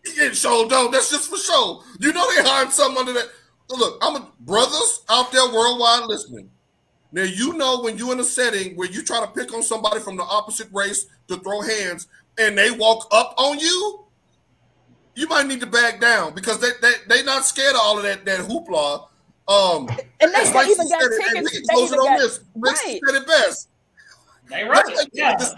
[0.03, 0.91] It sure don't.
[0.91, 1.83] That's just for show.
[1.99, 3.27] You know they hiding something under that.
[3.69, 6.51] Look, I'm a, brothers out there worldwide listening.
[7.11, 9.99] Now you know when you're in a setting where you try to pick on somebody
[9.99, 14.05] from the opposite race to throw hands, and they walk up on you,
[15.15, 18.03] you might need to back down because they they they not scared of all of
[18.03, 19.07] that that hoopla.
[19.47, 19.87] Um,
[20.19, 21.51] And they it's like even she got said it, tickets.
[21.51, 22.39] They close it even got.
[22.55, 22.99] Rick right.
[23.05, 23.69] said it best.
[24.49, 24.83] They right.
[24.85, 25.35] That's like Yeah.
[25.37, 25.53] this-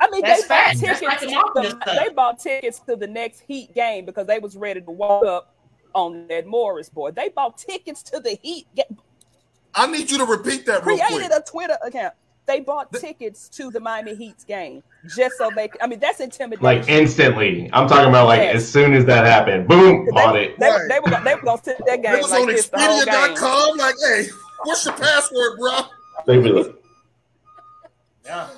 [0.00, 1.02] I mean, That's they bought tickets.
[1.02, 1.52] like the to
[1.84, 5.24] the, they bought tickets to the next Heat game because they was ready to walk
[5.24, 5.54] up
[5.94, 7.10] on that Morris boy.
[7.10, 8.66] They bought tickets to the Heat.
[8.76, 8.98] Game,
[9.74, 11.08] I need you to repeat that real quick.
[11.08, 12.14] created a Twitter account.
[12.46, 14.82] They bought tickets to the Miami Heat's game
[15.16, 15.70] just so they.
[15.80, 16.62] I mean, that's intimidation.
[16.64, 17.70] Like instantly.
[17.72, 18.56] I'm talking about like Yes.
[18.56, 20.58] as soon as that happened, boom, they, bought it.
[20.58, 20.88] They, Right.
[20.88, 22.76] they, were, gonna- they were gonna sit that It was like on this the.
[22.76, 23.78] Expedia.com.
[23.78, 24.26] Like, hey,
[24.64, 25.80] what's your password, bro?
[26.26, 26.74] They be like,
[28.24, 28.48] Yeah.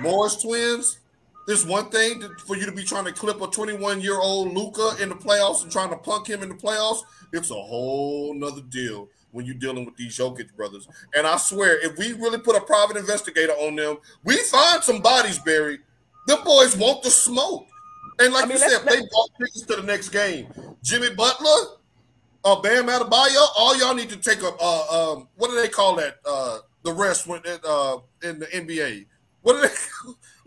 [0.00, 0.98] Morris twins.
[1.46, 4.54] There's one thing to, for you to be trying to clip a 21 year old
[4.54, 7.00] Luka in the playoffs and trying to punk him in the playoffs.
[7.32, 10.86] It's a whole nother deal when you're dealing with these Jokic brothers.
[11.14, 15.00] And I swear, if we really put a private investigator on them, we find some
[15.00, 15.80] bodies buried.
[16.26, 17.66] The boys want the smoke.
[18.20, 20.46] And like I mean, you said, they bought tickets to the next game.
[20.82, 21.78] Jimmy Butler,
[22.44, 25.96] uh, Bam Adebayo, all y'all need to take a uh, um, what do they call
[25.96, 26.18] that?
[26.24, 29.06] Uh, the rest when uh, in the NBA.
[29.42, 29.74] What do they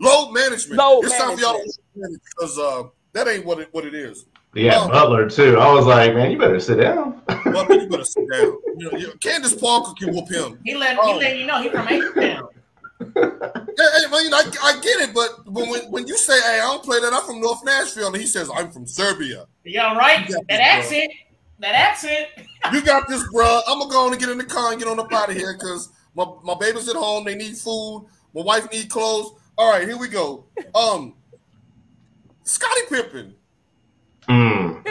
[0.00, 0.78] load management?
[0.78, 4.26] Load it's time for y'all to because uh, that ain't what it what it is.
[4.56, 4.88] Yeah, Oh.
[4.88, 5.58] Butler too.
[5.58, 7.22] I was like, man, you better sit down.
[7.44, 8.58] Well, you better sit down.
[8.78, 10.58] You know, you- Candace Parker can whoop him.
[10.64, 11.14] He let Oh.
[11.14, 12.48] he let you know he from H Town.
[12.98, 16.56] Yeah, hey, I mean, I, I get it, but but when, when you say, "Hey,
[16.60, 19.94] I don't play that," I'm from North Nashville, and he says, "I'm from Serbia." Yeah,
[19.96, 20.26] right.
[20.28, 21.12] That this, accent.
[21.60, 22.28] That accent.
[22.72, 23.60] You got this, bro.
[23.68, 25.36] I'm gonna go on and get in the car and get on up out of
[25.36, 27.24] here because my, my baby's at home.
[27.24, 28.06] They need food.
[28.34, 29.32] My wife need clothes.
[29.56, 30.46] All right, here we go.
[30.74, 31.14] Um,
[32.42, 33.34] Scottie Pippen.
[34.28, 34.84] Mm.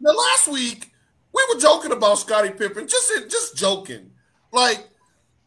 [0.00, 0.90] Now, last week
[1.32, 4.10] we were joking about Scottie Pippen, just just joking.
[4.52, 4.88] Like,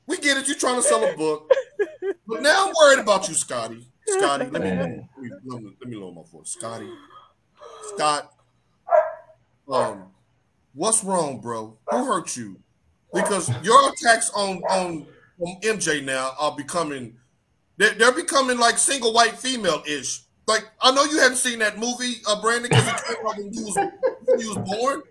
[0.07, 1.51] we get it, you're trying to sell a book,
[2.27, 3.87] but now I'm worried about you, Scotty.
[4.07, 5.09] Scotty, let me let me,
[5.45, 6.51] let me, let me lower my voice.
[6.51, 6.89] Scotty,
[7.93, 8.31] Scott,
[9.71, 10.03] um,
[10.73, 11.77] what's wrong, bro?
[11.89, 12.59] Who hurt you?
[13.13, 15.07] Because your attacks on on,
[15.39, 17.17] on MJ now are becoming
[17.77, 20.21] they're, they're becoming like single white female ish.
[20.47, 23.53] Like I know you hadn't seen that movie, uh, Brandon, because it came out when
[23.53, 23.75] you was,
[24.25, 25.01] when you was born.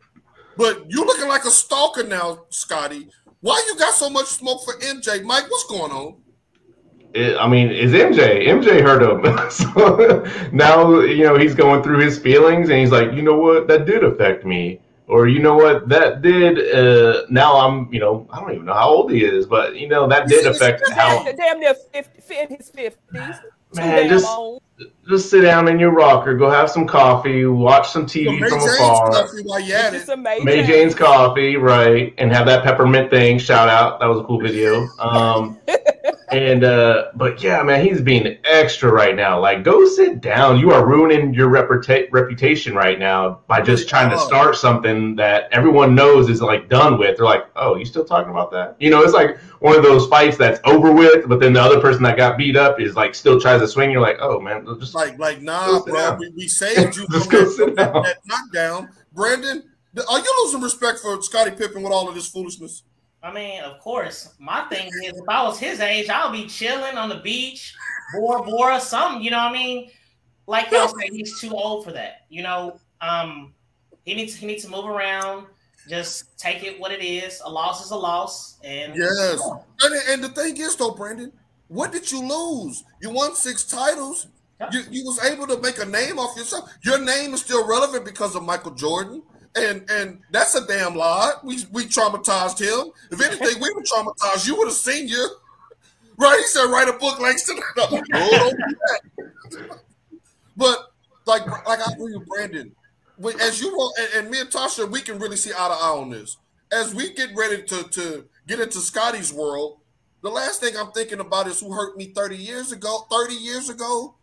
[0.57, 3.09] But you looking like a stalker now, Scotty.
[3.41, 5.51] Why you got so much smoke for MJ, Mike?
[5.51, 6.17] What's going on?
[7.15, 8.47] It, I mean, it's MJ.
[8.49, 9.51] MJ hurt him.
[9.51, 13.69] so now, you know, he's going through his feelings and he's like, you know what?
[13.69, 14.81] That did affect me.
[15.07, 15.89] Or, you know what?
[15.89, 16.75] That did.
[16.75, 19.87] Uh, now I'm, you know, I don't even know how old he is, but, you
[19.87, 21.23] know, that did affect how.
[21.25, 23.37] Damn near 50, in his fifties.
[23.75, 24.27] Man, just
[25.09, 28.59] just sit down in your rocker, go have some coffee, watch some TV May from
[28.61, 29.11] Jane's afar.
[29.11, 30.13] coffee while you at It's it.
[30.19, 30.45] amazing.
[30.47, 33.39] Mae Jane's coffee, right, and have that peppermint thing.
[33.39, 34.87] Shout out, that was a cool video.
[34.99, 35.59] Um,
[36.35, 39.41] and uh, but yeah, man, he's being extra right now.
[39.41, 40.59] Like, go sit down.
[40.59, 45.49] You are ruining your reputa- reputation right now by just trying to start something that
[45.53, 47.17] everyone knows is like done with.
[47.17, 48.77] They're like, oh, you still talking about that?
[48.79, 51.81] You know, it's like one of those fights that's over with, but then the other
[51.81, 53.91] person that got beat up is like still tries to swing.
[53.91, 56.17] You're like, oh man, just Like, like, nah, bro.
[56.19, 58.03] We, we saved you Just from go that, sit down.
[58.03, 58.89] that knockdown.
[59.13, 59.63] Brandon,
[60.09, 62.83] are you losing respect for Scottie Pippen with all of this foolishness?
[63.25, 64.35] I mean, of course.
[64.39, 67.75] My thing is, if I was his age, I'll be chilling on the beach,
[68.13, 69.23] Bora Bora, something.
[69.23, 69.91] You know what I mean?
[70.47, 72.27] Like y'all say, he's too old for that.
[72.29, 73.55] You know, um,
[74.05, 75.47] he needs he needs to move around.
[75.89, 77.41] Just take it what it is.
[77.45, 79.41] A loss is a loss, and Yes.
[79.83, 81.33] And, and the thing is, though, Brandon,
[81.69, 82.85] what did you lose?
[83.01, 84.27] You won six titles.
[84.71, 86.71] You, you was able to make a name off yourself.
[86.83, 89.23] Your name is still relevant because of Michael Jordan.
[89.57, 91.35] And and that's a damn lie.
[91.45, 92.93] We we traumatized him.
[93.11, 94.47] If anything, we were traumatized.
[94.47, 94.57] you.
[94.57, 95.29] Would have seen you.
[96.17, 96.39] Right?
[96.39, 97.59] He said, write a book, Langston.
[100.57, 100.93] but
[101.27, 102.75] like like I agree with Brandon.
[103.41, 105.97] As you will, and, and me and Tasha, we can really see eye to eye
[105.97, 106.37] on this.
[106.73, 109.79] As we get ready to to get into Scotty's world,
[110.23, 113.07] the last thing I'm thinking about is who hurt me 30 years ago.
[113.11, 114.15] 30 years ago,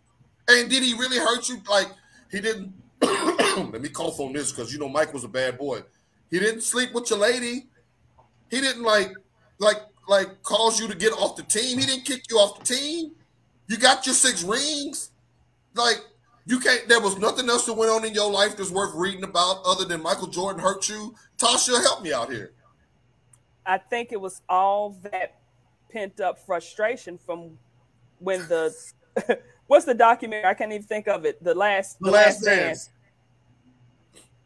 [0.48, 1.62] and did he really hurt you?
[1.70, 1.88] Like
[2.32, 2.74] he didn't.
[3.72, 5.82] let me cough on this because you know Mike was a bad boy.
[6.30, 7.68] He didn't sleep with your lady.
[8.50, 9.14] He didn't like
[9.60, 11.80] like like cause you to get off the team.
[11.80, 13.12] He didn't kick you off the team.
[13.68, 15.12] You got your six rings.
[15.74, 16.02] Like
[16.46, 16.88] you can't.
[16.88, 19.86] There was nothing else that went on in your life that's worth reading about other
[19.86, 21.16] than Michael Jordan hurt you.
[21.38, 22.54] Tasha, help me out here.
[23.66, 25.40] I think it was all that
[25.90, 27.58] pent up frustration from
[28.20, 28.76] when the
[29.72, 30.50] what's the documentary?
[30.50, 31.42] I can't even think of it.
[31.42, 32.60] The last the, the last, last dance.
[32.60, 32.90] dance.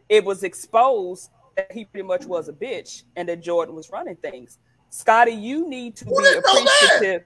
[0.07, 4.17] It was exposed that he pretty much was a bitch and that Jordan was running
[4.17, 4.59] things.
[4.91, 7.23] Scotty, you need to Who be appreciative.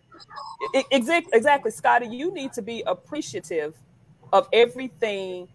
[0.91, 2.07] Exactly, exactly, Scotty.
[2.07, 3.75] You need to be appreciative
[4.31, 5.49] of everything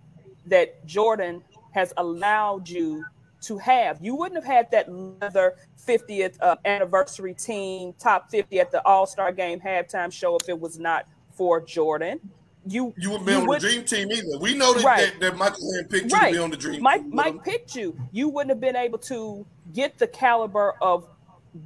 [0.45, 1.43] that Jordan
[1.73, 3.07] has allowed you
[3.45, 3.99] to have.
[4.03, 9.07] You wouldn't have had that leather 50th uh, anniversary team, top 50 at the All
[9.07, 12.21] Star Game halftime show if it was not for Jordan.
[12.67, 14.39] You you wouldn't be on would, the dream team either.
[14.39, 15.13] We know that, right.
[15.13, 16.29] that, that Michael Lynn picked right.
[16.29, 17.15] you to be on the dream Mike, team.
[17.15, 17.95] Mike picked you.
[18.11, 21.07] You wouldn't have been able to get the caliber of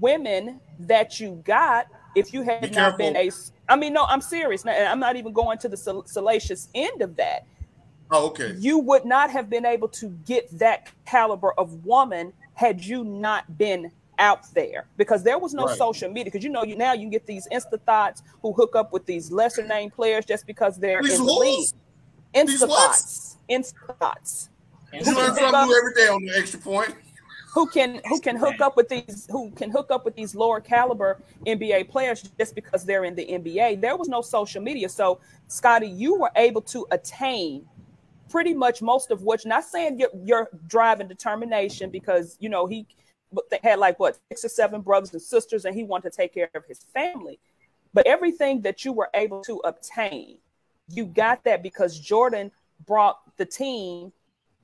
[0.01, 2.99] women that you got if you had be not careful.
[2.99, 3.31] been a.
[3.69, 4.65] I mean, no, I'm serious.
[4.65, 7.47] and I'm not even going to the salacious end of that.
[8.11, 8.55] Oh, okay.
[8.59, 13.59] You would not have been able to get that caliber of woman had you not
[13.59, 15.79] been out there because there was no right.
[15.79, 16.25] social media.
[16.25, 19.31] Because you know, you now you get these insta thoughts who hook up with these
[19.31, 21.69] lesser name players just because they're these in the league.
[22.35, 24.51] Insta thoughts, insta thoughts.
[24.93, 26.95] You learn something new every day on the extra point
[27.59, 30.61] who can who can hook up with these who can hook up with these lower
[30.61, 33.81] caliber NBA players just because they're in the NBA.
[33.81, 37.67] There was no social media, so Scotty, you were able to attain
[38.29, 39.45] pretty much most of what.
[39.47, 42.87] Not saying your, your drive and determination, because you know he
[43.63, 46.51] had like what six or seven brothers and sisters, and he wanted to take care
[46.55, 47.39] of his family.
[47.95, 50.39] But everything that you were able to obtain,
[50.89, 52.51] you got that because Jordan
[52.87, 54.13] brought the team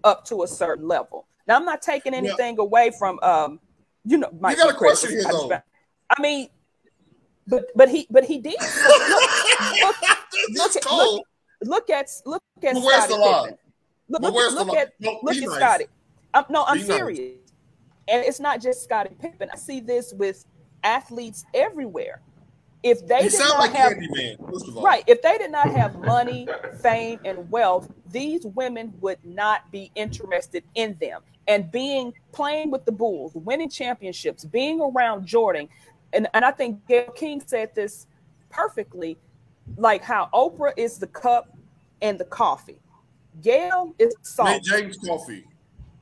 [0.03, 1.27] up to a certain level.
[1.47, 3.61] Now I'm not taking anything away from um,
[4.05, 4.57] you know, Mike.
[4.57, 5.51] You got a question here though.
[6.11, 6.49] I mean,
[7.47, 8.61] but but he but he did.
[8.61, 9.23] Look, look,
[9.83, 9.97] look,
[10.53, 10.81] look,
[11.63, 12.83] look, at look at Pippen.
[14.09, 15.51] Look, look, look at look at.
[15.51, 15.87] Scotty.
[16.33, 17.19] I'm, no, I'm be serious.
[17.19, 17.44] Nice.
[18.09, 19.49] And it's not just Scottie Pippen.
[19.53, 20.45] I see this with
[20.83, 22.21] athletes everywhere.
[22.83, 26.47] If they you did not like have Candyman, right, if they did not have money,
[26.83, 31.23] fame, and wealth, these women would not be interested in them.
[31.49, 35.69] And being playing with the Bulls, winning championships, being around Jordan,
[36.13, 38.07] and, and I think Gayle King said this
[38.51, 39.17] perfectly,
[39.79, 41.57] like how Oprah is the cup
[42.03, 42.79] and the coffee.
[43.41, 44.63] Gayle is salt.
[44.63, 45.45] James coffee.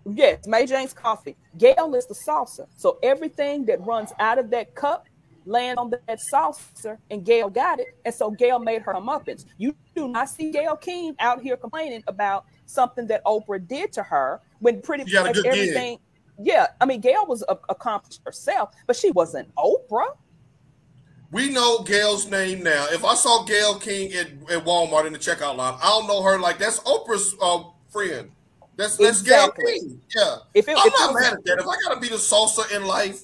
[0.05, 1.37] Yes, Mae Janes coffee.
[1.59, 2.67] Gayle is the saucer.
[2.77, 5.07] So everything that runs out of that cup
[5.45, 7.97] lands on that saucer, and Gayle got it.
[8.05, 9.47] And so Gayle made her muffins.
[9.59, 14.03] You do not see Gayle King out here complaining about something that Oprah did to
[14.03, 15.99] her when pretty much everything.
[15.99, 16.47] Gig.
[16.47, 20.17] Yeah, I mean, Gayle was a, accomplished herself, but she wasn't Oprah.
[21.31, 22.87] We know Gayle's name now.
[22.91, 26.39] If I saw Gail King at, at Walmart in the checkout line, I'll know her
[26.39, 28.31] like that's Oprah's uh, friend.
[28.83, 29.65] That's that's exactly.
[29.65, 30.01] Gayle King.
[30.15, 30.37] Yeah.
[30.55, 31.59] If it, I'm if not mad at that.
[31.61, 33.23] If I gotta be the salsa in life,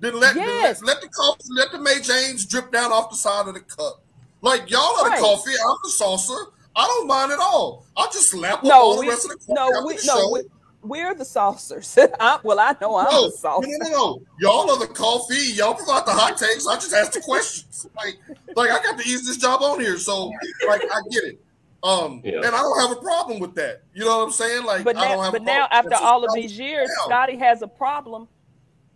[0.00, 0.82] then let, yes.
[0.82, 3.60] let, let the coffee, let the Mae Janes drip down off the side of the
[3.60, 4.02] cup.
[4.42, 5.18] Like y'all are right.
[5.18, 6.52] the coffee, I'm the salsa.
[6.76, 7.86] I don't mind at all.
[7.96, 10.30] I'll just slap no, all we, the rest of the coffee no, we, the no,
[10.30, 10.42] we,
[10.82, 11.98] we're the saucers.
[12.20, 13.66] I, well, I know I'm no, the saucer.
[13.66, 15.52] No, no, no, Y'all are the coffee.
[15.54, 16.66] Y'all provide the hot takes.
[16.66, 17.88] I just ask the questions.
[17.96, 18.18] Like,
[18.54, 20.30] like I got the easiest job on here, so
[20.68, 21.40] like I get it.
[21.82, 22.38] Um, yeah.
[22.38, 23.82] and I don't have a problem with that.
[23.94, 24.64] You know what I'm saying?
[24.64, 27.08] Like, but now, but now after all of these years, down.
[27.08, 28.26] Scotty has a problem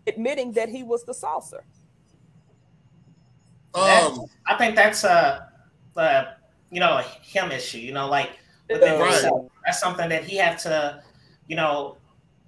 [0.06, 1.64] admitting that he was the saucer.
[3.74, 5.48] Um, I think that's a,
[5.96, 6.34] a,
[6.70, 7.78] you know, a him issue.
[7.78, 8.30] You know, like
[8.68, 9.12] within right.
[9.12, 11.02] himself, that's something that he had to,
[11.46, 11.96] you know,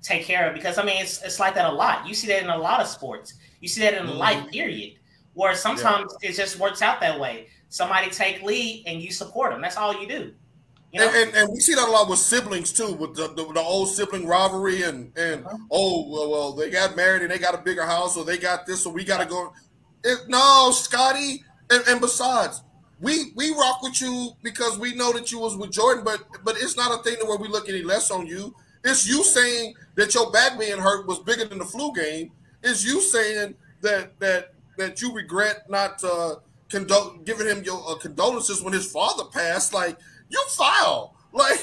[0.02, 0.54] take care of.
[0.54, 2.06] Because I mean, it's it's like that a lot.
[2.08, 3.34] You see that in a lot of sports.
[3.60, 4.18] You see that in mm-hmm.
[4.18, 4.96] life, period.
[5.34, 6.30] Where sometimes yeah.
[6.30, 7.48] it just works out that way.
[7.68, 9.60] Somebody take lead and you support them.
[9.60, 10.32] That's all you do.
[10.94, 11.08] You know?
[11.08, 13.60] and, and, and, we see that a lot with siblings too, with the, the, the
[13.60, 15.56] old sibling rivalry and and uh-huh.
[15.72, 18.64] oh well, well, they got married and they got a bigger house, or they got
[18.64, 19.52] this, so we got to go.
[20.04, 22.62] It, no, Scotty, And, and besides,
[23.00, 26.56] we we rock with you because we know that you was with Jordan, but but
[26.58, 28.54] it's not a thing where we look any less on you.
[28.84, 32.30] It's you saying that your back being hurt was bigger than the flu game.
[32.62, 36.36] It's you saying that that that you regret not uh,
[36.70, 39.72] condo- giving him your uh, condolences when his father passed.
[39.72, 39.98] Like
[40.28, 41.12] you foul.
[41.34, 41.58] Like,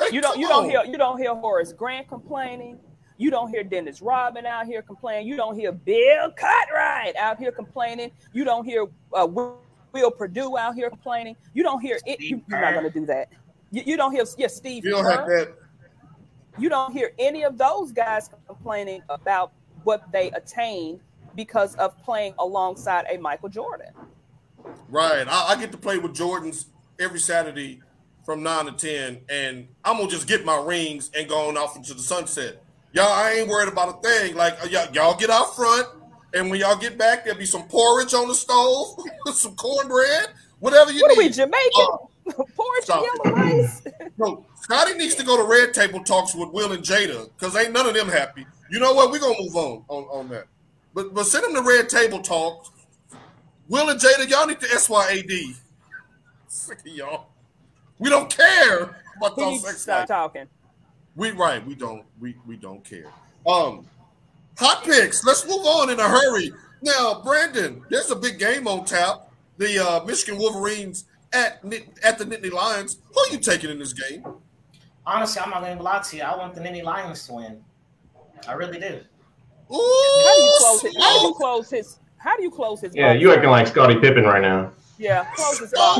[0.00, 0.64] like you don't you on.
[0.64, 2.76] don't hear you don't hear Horace Grant complaining.
[3.18, 5.28] You don't hear Dennis Rodman out here complaining.
[5.28, 8.10] You don't hear Bill Cartwright out here complaining.
[8.32, 11.36] You don't hear uh, Will Perdue out here complaining.
[11.54, 12.18] You don't hear it.
[12.18, 13.28] You, are not going to do that.
[13.70, 14.84] You, you, don't hear yeah Steve.
[14.84, 15.54] You don't have that.
[16.58, 19.52] You don't hear any of those guys complaining about
[19.84, 20.98] what they attained
[21.34, 23.92] because of playing alongside a Michael Jordan.
[24.88, 25.26] Right.
[25.28, 26.66] I, I get to play with Jordans
[26.98, 27.80] every Saturday
[28.24, 31.76] from nine to ten, and I'm gonna just get my rings and go on off
[31.76, 32.62] into the sunset.
[32.92, 34.36] Y'all, I ain't worried about a thing.
[34.36, 35.88] Like y'all, y'all get out front,
[36.34, 38.96] and when y'all get back, there'll be some porridge on the stove,
[39.34, 40.28] some cornbread,
[40.60, 41.16] whatever you what need.
[41.16, 41.86] What are we Jamaican?
[42.28, 43.82] Uh, porridge yellow rice.
[44.18, 47.72] no, Scotty needs to go to Red Table Talks with Will and Jada because ain't
[47.72, 48.46] none of them happy.
[48.70, 49.10] You know what?
[49.10, 50.46] We're gonna move on on, on that.
[50.94, 52.66] But but send them to Red Table Talk.
[53.68, 55.56] Will and Jada, y'all need to SYAD.
[56.48, 57.26] Sick of y'all.
[57.98, 60.08] We don't care about we those sex stop life.
[60.08, 60.46] talking.
[61.16, 63.06] We right, we don't we we don't care.
[63.46, 63.86] Um
[64.58, 65.24] hot picks.
[65.24, 66.52] Let's move on in a hurry.
[66.82, 69.30] Now, Brandon, there's a big game on tap.
[69.58, 71.62] The uh, Michigan Wolverines at
[72.02, 72.98] at the Nittany Lions.
[73.14, 74.24] Who are you taking in this game?
[75.06, 76.22] Honestly, I'm not going to lie to you.
[76.22, 77.64] I want the Nittany Lions to win.
[78.48, 79.00] I really do.
[79.72, 80.94] Ooh, how do you close it?
[81.00, 81.98] How do you close his?
[82.18, 82.94] How do you close his?
[82.94, 84.72] Yeah, you acting like Scottie Pippen right now.
[84.98, 85.74] Yeah, close his.
[85.76, 85.98] Oh,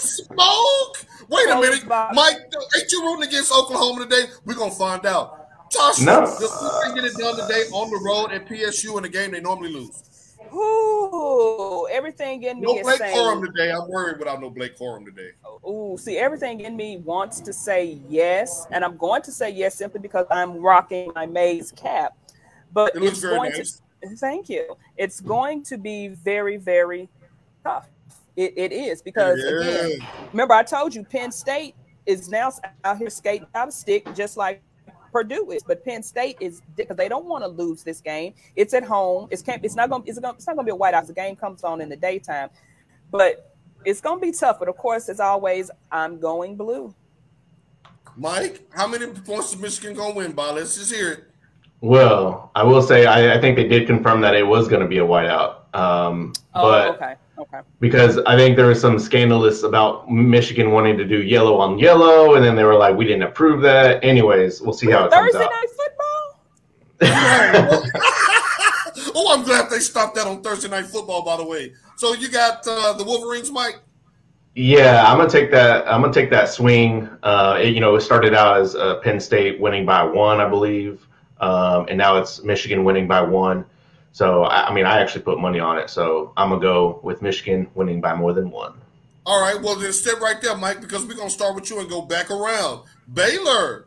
[0.00, 1.06] smoke.
[1.28, 2.36] Wait a minute, Mike.
[2.76, 4.30] Ain't you rooting against Oklahoma today?
[4.44, 5.38] We're gonna find out.
[5.70, 6.20] Tasha, no.
[6.20, 9.40] does they get it done today on the road at PSU in a game they
[9.40, 10.36] normally lose?
[10.52, 13.16] Ooh, everything in me no Blake saying.
[13.16, 13.72] Corum today.
[13.72, 15.30] I'm worried without no Blake Corum today.
[15.66, 19.74] Ooh, see, everything in me wants to say yes, and I'm going to say yes
[19.74, 22.12] simply because I'm rocking my Maize cap.
[22.72, 23.80] But it it's going nice.
[24.02, 24.16] to.
[24.16, 24.76] Thank you.
[24.96, 27.08] It's going to be very, very
[27.62, 27.88] tough.
[28.34, 29.60] It, it is because yeah.
[29.60, 31.74] again, remember I told you Penn State
[32.06, 32.50] is now
[32.84, 34.62] out here skating out of stick just like
[35.12, 38.32] Purdue is, but Penn State is because they don't want to lose this game.
[38.56, 39.28] It's at home.
[39.30, 39.62] It's can't.
[39.62, 40.02] It's not going.
[40.06, 41.06] It's, gonna, it's not going to be a whiteout.
[41.06, 42.48] The game comes on in the daytime,
[43.10, 43.54] but
[43.84, 44.58] it's going to be tough.
[44.58, 46.94] But of course, as always, I'm going blue.
[48.16, 50.50] Mike, how many points is Michigan going to win by?
[50.50, 51.31] Let's just hear it.
[51.82, 54.88] Well, I will say I, I think they did confirm that it was going to
[54.88, 55.74] be a whiteout.
[55.74, 57.14] Um, oh, but okay.
[57.38, 57.60] Okay.
[57.80, 62.36] Because I think there was some scandalous about Michigan wanting to do yellow on yellow,
[62.36, 65.40] and then they were like, "We didn't approve that." Anyways, we'll see how it Thursday
[65.40, 65.50] comes out.
[65.50, 65.86] Thursday
[67.00, 67.40] night
[67.80, 69.12] football.
[69.16, 71.24] oh, I'm glad they stopped that on Thursday night football.
[71.24, 73.80] By the way, so you got uh, the Wolverines, Mike.
[74.54, 75.84] Yeah, I'm gonna take that.
[75.88, 77.08] I'm gonna take that swing.
[77.24, 80.48] Uh, it, you know, it started out as uh, Penn State winning by one, I
[80.48, 81.08] believe,
[81.42, 83.66] um, and now it's Michigan winning by one.
[84.12, 85.90] So I, I mean, I actually put money on it.
[85.90, 88.74] So I'm gonna go with Michigan winning by more than one.
[89.26, 91.88] All right, well then step right there, Mike, because we're gonna start with you and
[91.88, 92.84] go back around.
[93.12, 93.86] Baylor,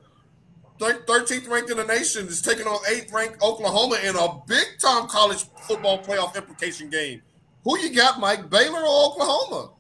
[0.80, 5.08] thirteenth ranked in the nation, is taking on eighth ranked Oklahoma in a big time
[5.08, 7.22] college football playoff implication game.
[7.64, 8.50] Who you got, Mike?
[8.50, 9.72] Baylor or Oklahoma?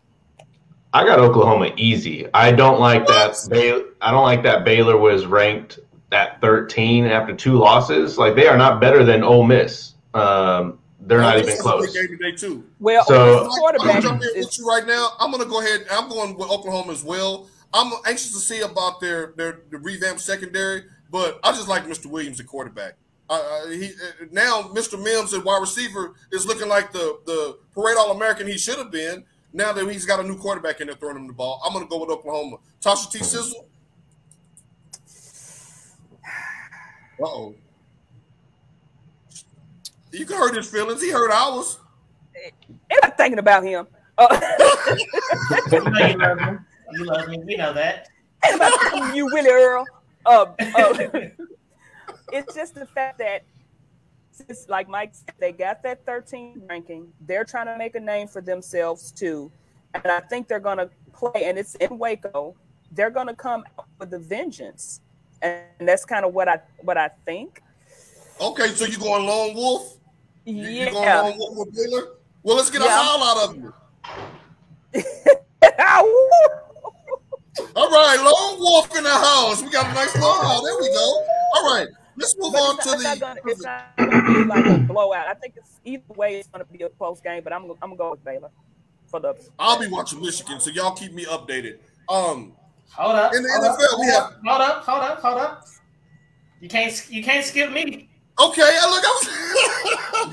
[0.93, 2.26] I got Oklahoma easy.
[2.34, 3.49] I don't like what?
[3.49, 3.86] that.
[4.01, 5.80] I don't like that Baylor was ranked
[6.16, 8.18] at 13 after two losses.
[8.18, 9.93] Like they are not better than Ole Miss.
[10.13, 11.93] Um, they're not even close.
[11.93, 12.63] Game today too.
[12.80, 13.97] Well, so, quarterback.
[13.97, 15.09] I'm jump in with you right now.
[15.20, 15.86] I'm going to go ahead.
[15.91, 17.47] I'm going with Oklahoma as well.
[17.74, 22.07] I'm anxious to see about their their the revamped secondary, but I just like Mr.
[22.07, 22.95] Williams at quarterback.
[23.30, 25.01] Uh, he uh, now Mr.
[25.01, 28.91] Mims at wide receiver is looking like the the parade All American he should have
[28.91, 29.26] been.
[29.51, 31.86] Now that he's got a new quarterback in there throwing him the ball, I'm going
[31.86, 32.57] to go with Oklahoma.
[32.82, 33.20] Tasha T.
[33.20, 33.68] Sizzle.
[36.26, 36.30] Uh
[37.22, 37.55] oh.
[40.11, 41.01] You can hurt his feelings.
[41.01, 41.80] He hurt ours.
[43.03, 43.88] I'm thinking about him.
[44.18, 44.28] Uh,
[44.97, 46.66] you, know you love him.
[46.93, 47.39] You love me.
[47.39, 48.07] We know that.
[48.45, 49.86] Ain't about you, Willie Earl.
[50.26, 51.07] Uh, uh,
[52.32, 53.43] it's just the fact that,
[54.32, 57.07] since, like Mike said, they got that 13 ranking.
[57.22, 59.51] They're trying to make a name for themselves too,
[59.93, 61.45] and I think they're going to play.
[61.45, 62.55] And it's in Waco.
[62.91, 65.01] They're going to come out with a vengeance,
[65.45, 67.61] and that's kind of what I what I think.
[68.39, 69.97] Okay, so you're going lone wolf?
[70.45, 70.85] You, yeah.
[70.85, 72.07] You going lone wolf with Baylor?
[72.43, 72.87] Well, let's get yeah.
[72.87, 73.73] a howl out of you.
[77.75, 79.61] All right, lone wolf in the house.
[79.61, 80.63] We got a nice little howl.
[80.63, 81.25] There we go.
[81.55, 81.87] All right,
[82.17, 83.17] let's move but on to the.
[83.19, 85.27] Gonna, it's not gonna be like a blowout.
[85.27, 86.35] I think it's either way.
[86.35, 88.49] It's going to be a close game, but I'm I'm gonna go with Baylor.
[89.07, 89.35] for the.
[89.57, 91.79] I'll be watching Michigan, so y'all keep me updated.
[92.09, 92.53] Um,
[92.89, 93.33] hold up.
[93.33, 95.65] In the hold NFL, up, we have hold up, hold up, hold up.
[96.61, 98.09] You can't you can't skip me.
[98.38, 99.29] Okay, look, I was.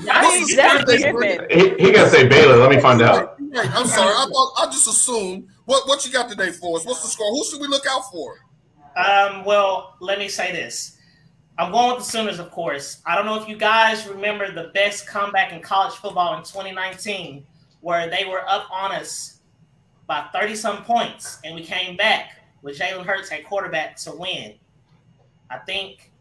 [0.09, 1.15] I What's the that's Saturday given.
[1.15, 1.51] spread?
[1.51, 2.57] He, he got to say Baylor.
[2.57, 3.35] Let me find out.
[3.39, 4.13] Right, I'm sorry.
[4.13, 5.47] I thought I just assumed.
[5.65, 6.85] What what you got today for us?
[6.85, 7.29] What's the score?
[7.31, 8.39] Who should we look out for?
[8.97, 10.97] Um, well, let me say this.
[11.57, 13.01] I'm going with the Sooners, of course.
[13.05, 17.45] I don't know if you guys remember the best comeback in college football in 2019,
[17.81, 19.39] where they were up on us
[20.07, 22.31] by 30 some points, and we came back
[22.63, 24.55] with Jalen Hurts at quarterback to win.
[25.51, 26.11] I think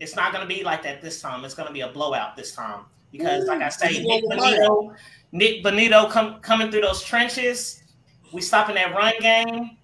[0.00, 1.44] it's not going to be like that this time.
[1.44, 4.36] It's going to be a blowout this time because, like I say, Nick you know
[4.36, 4.96] Bonitto,
[5.30, 7.84] Nick Bonitto come, coming through those trenches.
[8.32, 9.76] We stopping that run game.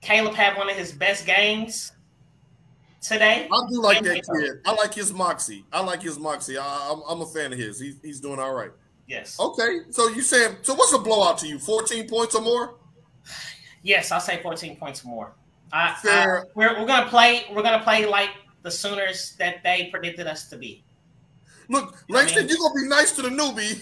[0.00, 1.92] Caleb had one of his best games
[3.02, 3.48] today.
[3.52, 4.32] I do like And that Nico.
[4.38, 4.60] kid.
[4.64, 5.64] I like his moxie.
[5.72, 6.56] I like his moxie.
[6.56, 7.78] I, I'm, I'm a fan of his.
[7.80, 8.70] He's, he's doing all right.
[9.06, 9.38] Yes.
[9.40, 10.74] Okay, so you said so?
[10.74, 11.58] What's a blowout to you?
[11.58, 12.76] 14 points or more?
[13.82, 15.32] Yes, I'll say 14 points or more.
[15.72, 16.40] I, Fair.
[16.40, 17.44] I, we're, we're gonna play.
[17.52, 18.30] We're gonna play like
[18.62, 20.84] the Sooners that they predicted us to be.
[21.68, 23.80] Look, Langston, mean- you're gonna be nice to the newbie.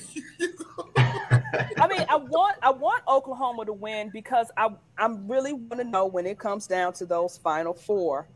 [1.78, 4.68] I mean, I want I want Oklahoma to win because I
[4.98, 8.28] I'm really want to know when it comes down to those final four,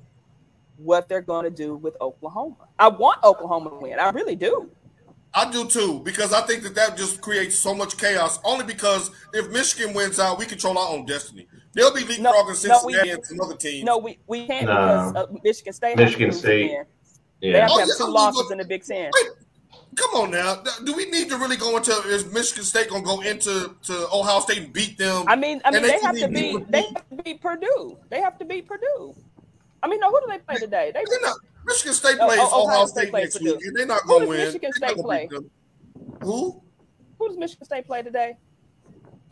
[0.77, 2.57] what they're going to do with Oklahoma.
[2.79, 3.99] I want Oklahoma to win.
[3.99, 4.71] I really do.
[5.35, 8.39] I do too because I think that that just creates so much chaos.
[8.45, 11.47] Only because if Michigan wins out, we control our own destiny.
[11.75, 13.85] They'll be leapfrogging No, no, we- Cincinnati and some other teams.
[13.85, 15.11] No, we, we can't No.
[15.13, 15.97] because uh, Michigan State.
[15.97, 16.65] Michigan lose State.
[16.67, 16.85] again.
[17.41, 17.61] They Yeah.
[17.61, 19.11] have to Oh, have yeah, two I mean, losses look- in the Big Ten.
[19.15, 19.31] Wait,
[19.97, 20.63] come on now.
[20.85, 24.41] Do we need to really go into is Michigan State gonna go into to Ohio
[24.41, 25.25] State and beat them?
[25.27, 27.41] I mean, I mean, And they they have to be beat- they have to beat
[27.41, 27.99] Purdue.
[28.11, 29.15] They have to beat Purdue.
[29.83, 30.93] I mean, no, who do they play today?
[30.95, 33.53] They They're not, Michigan State Oh, plays oh, Ohio Ohio State, State next Purdue.
[33.57, 33.65] week.
[33.67, 34.39] and They're not gonna win.
[34.39, 35.51] Michigan They're not State gonna beat them.
[36.23, 36.63] Who?
[37.19, 38.37] who does Michigan State play today?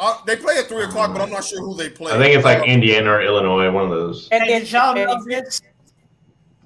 [0.03, 2.11] Uh, they play at three o'clock, but I'm not sure who they play.
[2.12, 4.28] I think it's like Uh, Indiana or Illinois, one of those.
[4.32, 5.61] And, did y'all know this?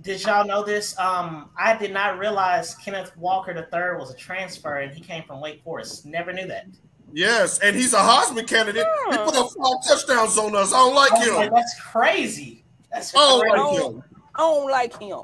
[0.03, 0.97] Did y'all know this?
[0.99, 5.41] Um, I did not realize Kenneth Walker III was a transfer and he came from
[5.41, 6.07] Wake Forest.
[6.07, 6.67] Never knew that.
[7.13, 8.87] Yes, and he's a Heisman candidate.
[9.11, 9.25] He Hmm.
[9.25, 10.73] put up five touchdowns on us.
[10.73, 11.55] I don't like I was like, him.
[11.55, 12.65] that's crazy.
[12.93, 13.57] That's I don't crazy.
[13.57, 13.91] like Oh.
[13.91, 14.05] him.
[14.35, 15.21] I don't like him.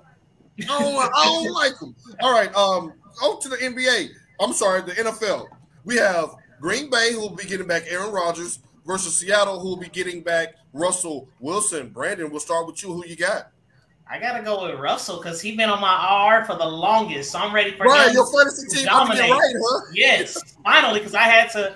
[0.68, 1.94] I don't, like- I don't like him.
[2.22, 2.92] All right, um,
[3.22, 4.10] on to the NBA.
[4.40, 5.46] I'm sorry, the NFL.
[5.84, 9.76] We have Green Bay who will be getting back Aaron Rodgers versus Seattle who will
[9.76, 11.88] be getting back Russell Wilson.
[11.88, 12.92] Brandon, we'll start with you.
[12.92, 13.50] Who you got?
[14.12, 17.38] I gotta go with Russell because he's been on my R for the longest, so
[17.38, 19.30] I'm ready for Right, your fantasy team about to get dominate.
[19.30, 19.80] right, huh?
[19.94, 21.74] Yes, finally, because I had to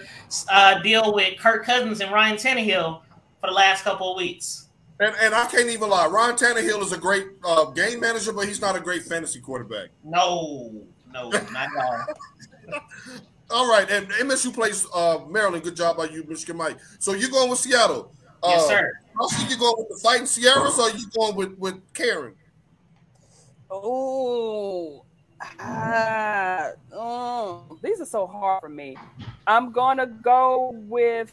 [0.50, 3.02] uh, deal with Kirk Cousins and Ryan Tannehill
[3.40, 4.66] for the last couple of weeks.
[4.98, 6.06] And, and I can't even lie.
[6.08, 9.90] Ryan Tannehill is a great uh, game manager, but he's not a great fantasy quarterback.
[10.02, 10.72] No,
[11.12, 12.80] no, not at all.
[13.50, 15.62] All right, and MSU plays uh, Maryland.
[15.64, 16.78] Good job by you, Michigan Mike.
[16.98, 18.12] So you're going with Seattle?
[18.42, 18.92] Yes, Uh, sir.
[19.22, 22.34] I see you going with the Fighting Ciaras, or you going with with Karen?
[23.70, 25.04] Oh,
[25.60, 28.96] ah, mm, these are so hard for me.
[29.46, 31.32] I'm gonna go with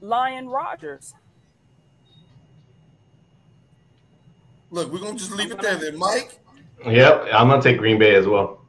[0.00, 1.14] Lion Rodgers.
[4.70, 5.76] Look, we're gonna just leave it there.
[5.76, 6.38] Then Mike,
[6.86, 8.59] Yep, I'm gonna take Green Bay as well.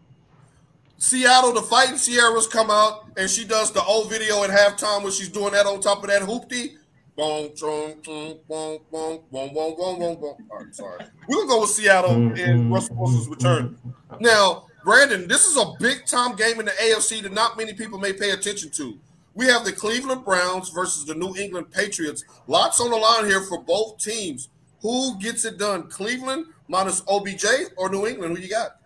[1.01, 5.11] Seattle, the Fighting Ciaras come out, and she does the old video at halftime where
[5.11, 6.75] she's doing that on top of that hoopty.
[7.17, 10.35] Boom, boom, boom, boom, boom, boom, boom, boom, boom, boom.
[10.51, 11.03] All right, sorry.
[11.27, 13.79] We're gonna go with Seattle in Russell Wilson's return.
[14.19, 17.97] Now, Brandon, this is a big time game in the AFC that not many people
[17.97, 18.99] may pay attention to.
[19.33, 22.23] We have the Cleveland Browns versus the New England Patriots.
[22.45, 24.49] Lots on the line here for both teams.
[24.83, 25.89] Who gets it done?
[25.89, 27.45] Cleveland minus OBJ
[27.75, 28.37] or New England?
[28.37, 28.77] Who you got?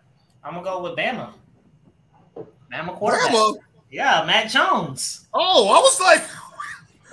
[0.45, 1.33] I'm gonna go with Bama.
[2.75, 3.31] Bama quarterback.
[3.31, 3.55] Bama.
[3.91, 5.27] Yeah, Mac Jones.
[5.33, 6.23] Oh, I was like,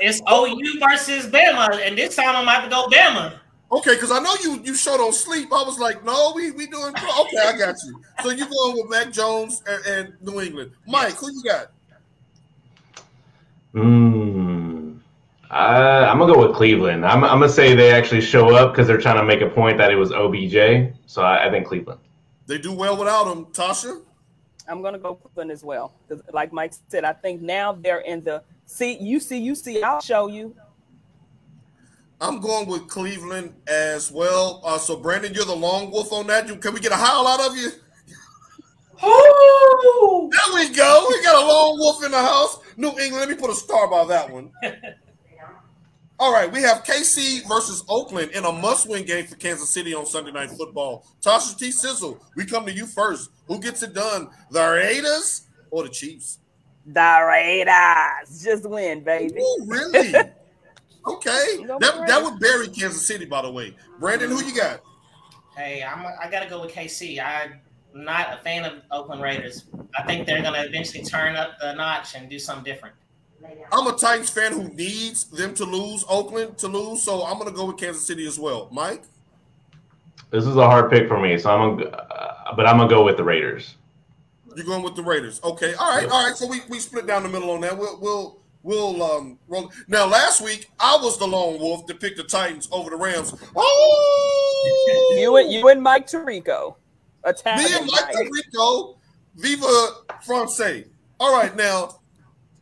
[0.01, 3.39] It's OU versus Bama, and this time I'm about to go Bama.
[3.71, 5.53] okay, because I know you you showed on sleep.
[5.53, 7.39] I was like, no, we we doing okay.
[7.47, 8.03] I got you.
[8.23, 10.73] So you going with Mac Jones and, and New England?
[10.87, 11.71] Mike, who you got?
[13.73, 14.97] Hmm.
[15.51, 17.05] Uh, I'm gonna go with Cleveland.
[17.05, 19.77] I'm, I'm gonna say they actually show up because they're trying to make a point
[19.79, 20.95] that it was OBJ.
[21.07, 22.01] So I, I think Cleveland.
[22.47, 23.45] They do well without him.
[23.47, 24.01] Tasha.
[24.69, 28.23] I'm gonna go Cleveland as well because, like Mike said, I think now they're in
[28.23, 28.97] the see.
[28.99, 29.83] You see, you see.
[29.83, 30.55] I'll show you.
[32.21, 34.63] I'm going with Cleveland as well.
[34.65, 36.47] Uh, so Brandon, you're the long wolf on that.
[36.61, 37.71] Can we get a howl out of you?
[39.05, 40.31] Ooh!
[40.31, 41.07] There we go.
[41.09, 42.59] We got a lone wolf in the house.
[42.77, 43.17] New England.
[43.17, 44.53] Let me put a star by that one.
[46.23, 50.07] All right, we have KC versus Oakland in a must-win game for Kansas City on
[50.07, 51.05] Sunday Night Football.
[51.21, 51.73] Tasha T.
[51.73, 53.31] Sizzle, we come to you first.
[53.49, 54.31] Who gets it done?
[54.53, 56.39] The Raiders or the Chiefs?
[56.87, 59.41] The Raiders just win, baby.
[59.41, 60.15] Ooh, really?
[61.09, 61.67] okay.
[61.81, 63.77] That, that would bury Kansas City, by the way.
[63.99, 64.81] Brandon, who you got?
[65.57, 67.19] Hey, I'm I gotta go with KC.
[67.21, 67.61] I'm
[67.95, 69.65] not a fan of Oakland Raiders.
[69.99, 72.95] I think they're gonna eventually turn up the notch and do something different.
[73.73, 77.51] I'm a Titans fan who needs them to lose, Oakland to lose, so I'm gonna
[77.51, 78.69] go with Kansas City as well.
[78.71, 79.03] Mike,
[80.31, 83.05] this is a hard pick for me, so I'm gonna, uh, but I'm gonna go
[83.05, 83.77] with the Raiders.
[84.55, 85.75] You're going with the Raiders, okay?
[85.75, 86.37] All right, all right.
[86.37, 87.77] So we, we split down the middle on that.
[87.77, 89.73] We'll we'll we'll um roll.
[89.89, 93.35] Now last week I was the lone wolf to pick the Titans over the Rams.
[93.57, 96.77] Oh, you and you and Mike Tirico,
[97.25, 98.97] Italian me and Mike Tirico,
[99.37, 99.87] Viva
[100.23, 100.61] France.
[101.19, 102.01] All right, now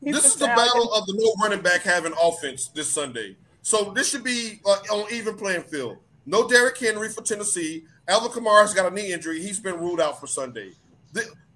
[0.03, 3.36] this is the battle of the no running back having offense this Sunday.
[3.62, 5.98] So this should be uh, on even playing field.
[6.26, 7.84] No Derrick Henry for Tennessee.
[8.09, 9.40] Alvin Kamara has got a knee injury.
[9.40, 10.72] He's been ruled out for Sunday.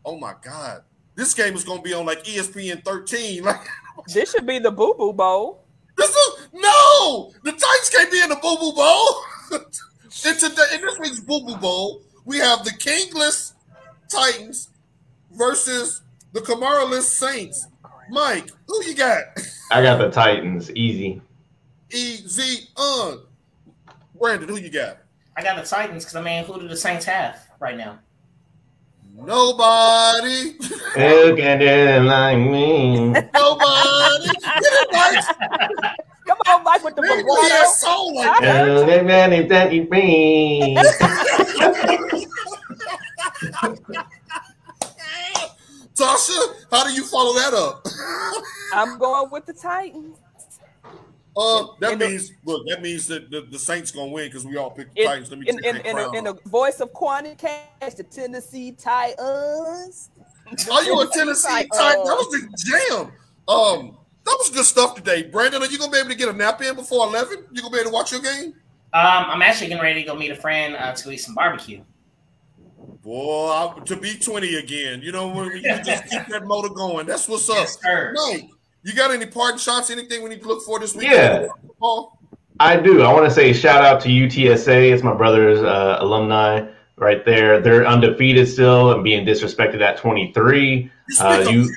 [0.05, 0.83] Oh my God.
[1.15, 3.45] This game is going to be on like ESPN 13.
[3.97, 5.65] Like this should be the Boo Boo Bowl.
[5.97, 7.33] This is no.
[7.45, 9.07] The Titans can't be in the Boo Boo Bowl.
[9.53, 13.53] in, today, in this week's Boo Boo Bowl, we have the Kingless
[14.09, 14.71] Titans
[15.31, 17.69] versus the Kamara-less Saints.
[18.11, 19.25] Mike, who you got?
[19.71, 20.71] I got the Titans.
[20.75, 21.21] Easy.
[21.91, 22.69] Easy.
[22.77, 23.17] Uh.
[24.19, 24.99] Brandon, who you got?
[25.37, 27.99] I got the Titans because I mean, who do the Saints have right now?
[29.17, 30.53] Nobody.
[30.95, 33.11] Who can do it like me?
[33.11, 34.27] Nobody.
[34.27, 35.25] Get it, Mike.
[36.27, 37.65] Come on, Mike, with the vibrato.
[37.67, 38.67] soul like that.
[45.97, 47.87] Tasha, how do you follow that up?
[48.75, 50.19] I'm going with the Titans.
[51.37, 52.67] Uh, that means the, look.
[52.69, 55.31] That means that the, the Saints gonna win because we all picked the in, Titans.
[55.31, 60.11] Let me in, in, in, a, in the voice of Quantum Cash, the Tennessee Titans.
[60.71, 62.05] Are you a Tennessee Titan?
[62.05, 63.13] That was the jam.
[63.49, 65.25] Um, that was good stuff today.
[65.25, 67.45] Brandon, are you gonna be able to get a nap in before eleven?
[67.51, 68.55] You gonna be able to watch your game?
[68.93, 71.83] Um, I'm actually getting ready to go meet a friend uh, to eat some barbecue.
[73.03, 75.03] Boy, I, to be 20 again.
[75.03, 77.07] You know, when you just keep that motor going.
[77.07, 77.57] That's what's up.
[77.57, 77.79] Yes,
[78.15, 78.51] Mike,
[78.83, 81.09] you got any parting shots, anything we need to look for this week?
[81.11, 81.47] Yeah.
[82.61, 83.03] I do.
[83.03, 84.93] I want to say shout out to UTSA.
[84.93, 86.67] It's my brother's uh, alumni
[86.97, 87.61] right there.
[87.61, 90.91] They're undefeated still and being disrespected at 23.
[91.21, 91.69] Uh, you,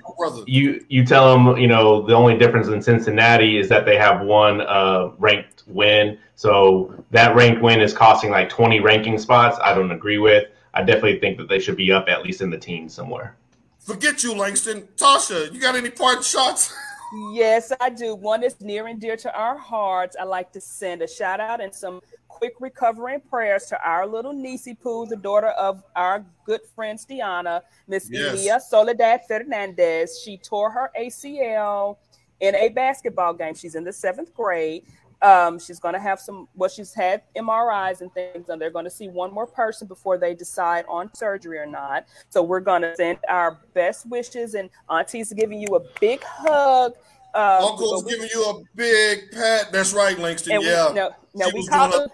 [0.46, 4.22] you, you tell them, you know, the only difference in Cincinnati is that they have
[4.22, 6.18] one uh, ranked win.
[6.36, 9.58] So that ranked win is costing like 20 ranking spots.
[9.64, 10.48] I don't agree with.
[10.78, 13.36] I definitely think that they should be up at least in the teens somewhere.
[13.80, 14.88] Forget you, Langston.
[14.96, 16.74] Tasha, you got any part shots?
[17.32, 18.16] Yes, I do.
[18.16, 20.18] One is near and dear to our hearts.
[20.20, 24.34] I like to send a shout out and some quick recovering prayers to our little
[24.34, 28.34] niecey Pooh, the daughter of our good friend Stiana, Miss yes.
[28.34, 30.20] Elia Soledad Fernandez.
[30.22, 31.96] She tore her ACL
[32.42, 33.56] in a basketball game.
[33.56, 34.84] She's in the seventh grade.
[35.22, 38.86] Um, she's going to have some, well, she's had MRIs and things, and they're going
[38.86, 42.06] to see one more person before they decide on surgery or not.
[42.30, 46.94] So we're going to send our best wishes, and Auntie's giving you a big hug.
[47.34, 49.72] Um, Uncle's we, giving you a big pat.
[49.72, 50.62] That's right, Langston.
[50.62, 50.90] yeah.
[50.90, 52.08] We, no, no, we call her,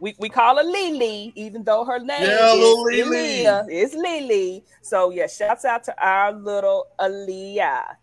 [0.00, 3.44] we, we call her Lily, even though her name yeah, is Lily.
[3.68, 4.64] It's Lily.
[4.80, 7.96] So yeah, shouts out to our little Aaliyah.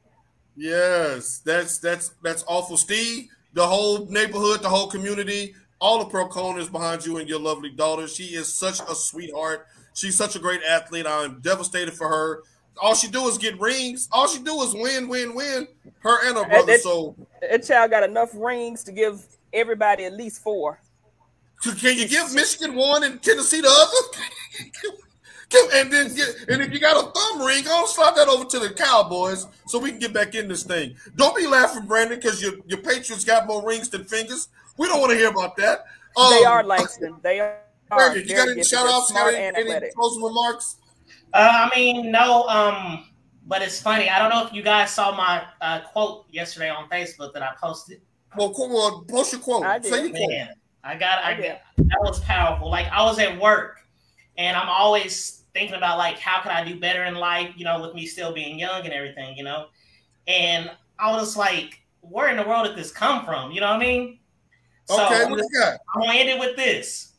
[0.55, 6.69] Yes, that's that's that's awful, Steve the whole neighborhood, the whole community, all the Pearl-Cohners
[6.69, 8.07] behind you and your lovely daughter.
[8.07, 9.65] She is such a sweetheart.
[9.95, 11.07] She's such a great athlete.
[11.07, 12.43] I'm devastated for her.
[12.79, 14.07] All she do is get rings.
[14.11, 15.67] All she do is win, win, win.
[16.01, 16.73] Her and her brother.
[16.73, 20.79] That, so that child got enough rings to give everybody at least four.
[21.63, 24.93] Can you give Michigan one and Tennessee the other?
[25.53, 28.59] and then get, and if you got a thumb ring, I'll slide that over to
[28.59, 30.95] the Cowboys so we can get back in this thing.
[31.15, 34.49] Don't be laughing, Brandon, because your your Patriots got more rings than fingers.
[34.77, 35.85] We don't want to hear about that.
[36.17, 37.15] Um, they are Langston.
[37.21, 37.57] They are.
[37.89, 39.13] Brandon, you got any shout outs?
[39.15, 40.75] Any, any closing remarks?
[41.33, 42.43] Uh, I mean, no.
[42.47, 43.05] Um,
[43.45, 44.09] but it's funny.
[44.09, 47.51] I don't know if you guys saw my uh, quote yesterday on Facebook that I
[47.61, 48.01] posted.
[48.35, 49.63] Well, well post your quote.
[49.63, 49.91] I did.
[49.91, 50.49] Say your Man,
[50.83, 51.23] I got.
[51.23, 52.69] I, I got, that was powerful.
[52.69, 53.79] Like I was at work,
[54.37, 57.81] and I'm always thinking about like how can I do better in life, you know,
[57.81, 59.67] with me still being young and everything, you know.
[60.27, 60.69] And
[60.99, 63.51] I was like, where in the world did this come from?
[63.51, 64.19] You know what I mean?
[64.85, 65.79] So okay, what you got?
[65.95, 67.13] I'm gonna end it with this.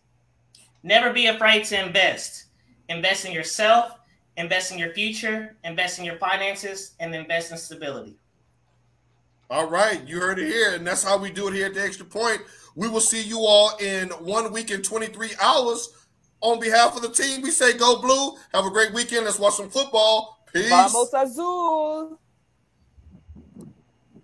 [0.84, 2.44] Never be afraid to invest.
[2.88, 3.98] Invest in yourself,
[4.36, 8.16] invest in your future, invest in your finances, and invest in stability.
[9.50, 11.82] All right, you heard it here, and that's how we do it here at the
[11.82, 12.42] Extra Point.
[12.76, 15.97] We will see you all in one week and 23 hours
[16.40, 18.36] on behalf of the team, we say go blue.
[18.52, 19.24] Have a great weekend.
[19.24, 20.44] Let's watch some football.
[20.52, 20.68] Peace.
[20.70, 22.18] Vamos Azul.